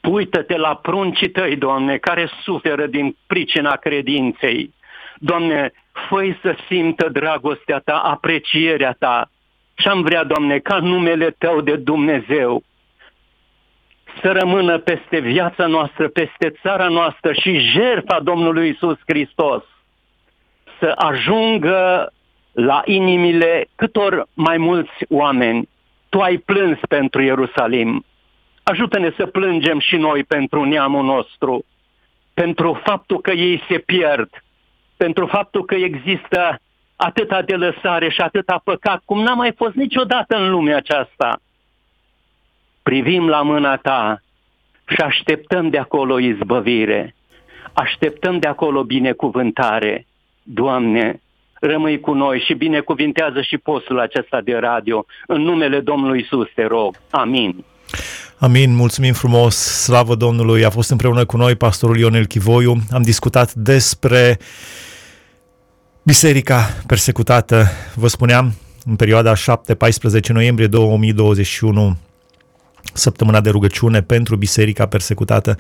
Uită-te 0.02 0.58
la 0.58 0.76
pruncii 0.76 1.30
tăi, 1.30 1.56
Doamne, 1.56 1.98
care 1.98 2.30
suferă 2.44 2.86
din 2.86 3.16
pricina 3.28 3.76
credinței. 3.76 4.74
Doamne, 5.16 5.72
fă 6.10 6.36
să 6.42 6.56
simtă 6.68 7.10
dragostea 7.10 7.80
Ta, 7.80 7.98
aprecierea 7.98 8.96
Ta. 9.00 9.30
Și 9.76 9.88
am 9.88 10.02
vrea, 10.02 10.24
Doamne, 10.24 10.60
ca 10.60 10.78
numele 10.78 11.36
Tău 11.38 11.62
de 11.62 11.76
Dumnezeu 11.76 12.64
să 14.22 14.32
rămână 14.32 14.78
peste 14.78 15.20
viața 15.20 15.66
noastră, 15.66 16.08
peste 16.08 16.50
țara 16.62 16.88
noastră 16.88 17.34
și 17.34 17.60
jertfa 17.60 18.20
Domnului 18.20 18.70
Isus 18.70 18.98
Hristos 19.06 19.64
să 20.80 20.94
ajungă 20.96 22.12
la 22.52 22.82
inimile 22.86 23.68
câtor 23.76 24.28
mai 24.34 24.58
mulți 24.58 24.92
oameni. 25.10 25.70
Tu 26.10 26.20
ai 26.20 26.38
plâns 26.38 26.80
pentru 26.90 27.22
Ierusalim. 27.22 28.06
Ajută-ne 28.64 29.14
să 29.18 29.26
plângem 29.26 29.80
și 29.80 29.96
noi 29.96 30.24
pentru 30.24 30.64
neamul 30.64 31.04
nostru, 31.04 31.66
pentru 32.34 32.82
faptul 32.84 33.22
că 33.22 33.32
ei 33.32 33.64
se 33.70 33.78
pierd, 33.78 34.30
pentru 34.98 35.26
faptul 35.26 35.66
că 35.66 35.76
există 35.76 36.60
atâta 36.96 37.42
de 37.42 37.56
lăsare 37.56 38.10
și 38.10 38.22
atâta 38.22 38.62
păcat, 38.64 39.02
cum 39.06 39.22
n-a 39.22 39.34
mai 39.34 39.54
fost 39.56 39.76
niciodată 39.76 40.36
în 40.36 40.50
lumea 40.50 40.78
aceasta. 40.78 41.40
Privim 42.84 43.28
la 43.28 43.42
mâna 43.42 43.76
ta 43.78 44.22
și 44.88 45.02
așteptăm 45.02 45.70
de 45.70 45.78
acolo 45.78 46.20
izbăvire, 46.20 47.16
așteptăm 47.74 48.40
de 48.40 48.48
acolo 48.48 48.84
binecuvântare. 48.84 50.06
Doamne, 50.44 51.22
rămâi 51.60 52.00
cu 52.00 52.14
noi 52.14 52.44
și 52.46 52.54
binecuvintează 52.54 53.42
și 53.42 53.58
postul 53.58 54.00
acesta 54.00 54.42
de 54.42 54.54
radio. 54.54 55.06
În 55.28 55.42
numele 55.42 55.80
Domnului 55.80 56.20
Isus 56.20 56.48
te 56.56 56.66
rog. 56.66 56.96
Amin. 57.10 57.64
Amin, 58.38 58.76
mulțumim 58.76 59.14
frumos, 59.14 59.56
slavă 59.56 60.16
Domnului. 60.16 60.66
A 60.66 60.70
fost 60.70 60.90
împreună 60.90 61.26
cu 61.26 61.38
noi 61.38 61.56
pastorul 61.56 61.98
Ionel 61.98 62.26
Chivoiu. 62.26 62.76
Am 62.92 63.02
discutat 63.02 63.54
despre 63.54 64.40
biserica 66.04 66.60
persecutată, 66.88 67.66
vă 67.96 68.08
spuneam, 68.08 68.54
în 68.86 68.96
perioada 68.96 69.34
7-14 69.34 70.28
noiembrie 70.28 70.68
2021 70.68 71.98
săptămâna 72.94 73.42
de 73.42 73.50
rugăciune 73.50 74.02
pentru 74.02 74.36
biserica 74.36 74.86
persecutată. 74.86 75.56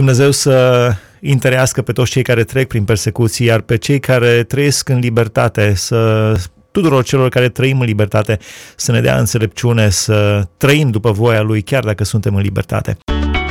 Dumnezeu 0.00 0.30
să 0.30 0.90
interească 1.20 1.82
pe 1.82 1.92
toți 1.92 2.10
cei 2.10 2.22
care 2.22 2.44
trec 2.44 2.68
prin 2.68 2.84
persecuții, 2.84 3.46
iar 3.46 3.60
pe 3.60 3.76
cei 3.76 4.00
care 4.00 4.42
trăiesc 4.42 4.88
în 4.88 4.98
libertate, 4.98 5.72
să 5.74 6.32
tuturor 6.70 7.04
celor 7.04 7.28
care 7.28 7.48
trăim 7.48 7.80
în 7.80 7.86
libertate, 7.86 8.38
să 8.76 8.92
ne 8.92 9.00
dea 9.00 9.18
înțelepciune, 9.18 9.88
să 9.88 10.42
trăim 10.56 10.90
după 10.90 11.10
voia 11.10 11.40
Lui, 11.40 11.62
chiar 11.62 11.84
dacă 11.84 12.04
suntem 12.04 12.34
în 12.34 12.42
libertate. 12.42 12.96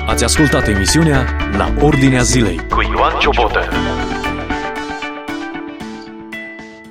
Ați 0.07 0.23
ascultat 0.23 0.67
emisiunea 0.67 1.25
La 1.57 1.73
Ordinea 1.79 2.21
Zilei 2.21 2.59
cu 2.69 2.81
Ioan 2.81 3.19
Ciobotă. 3.19 3.59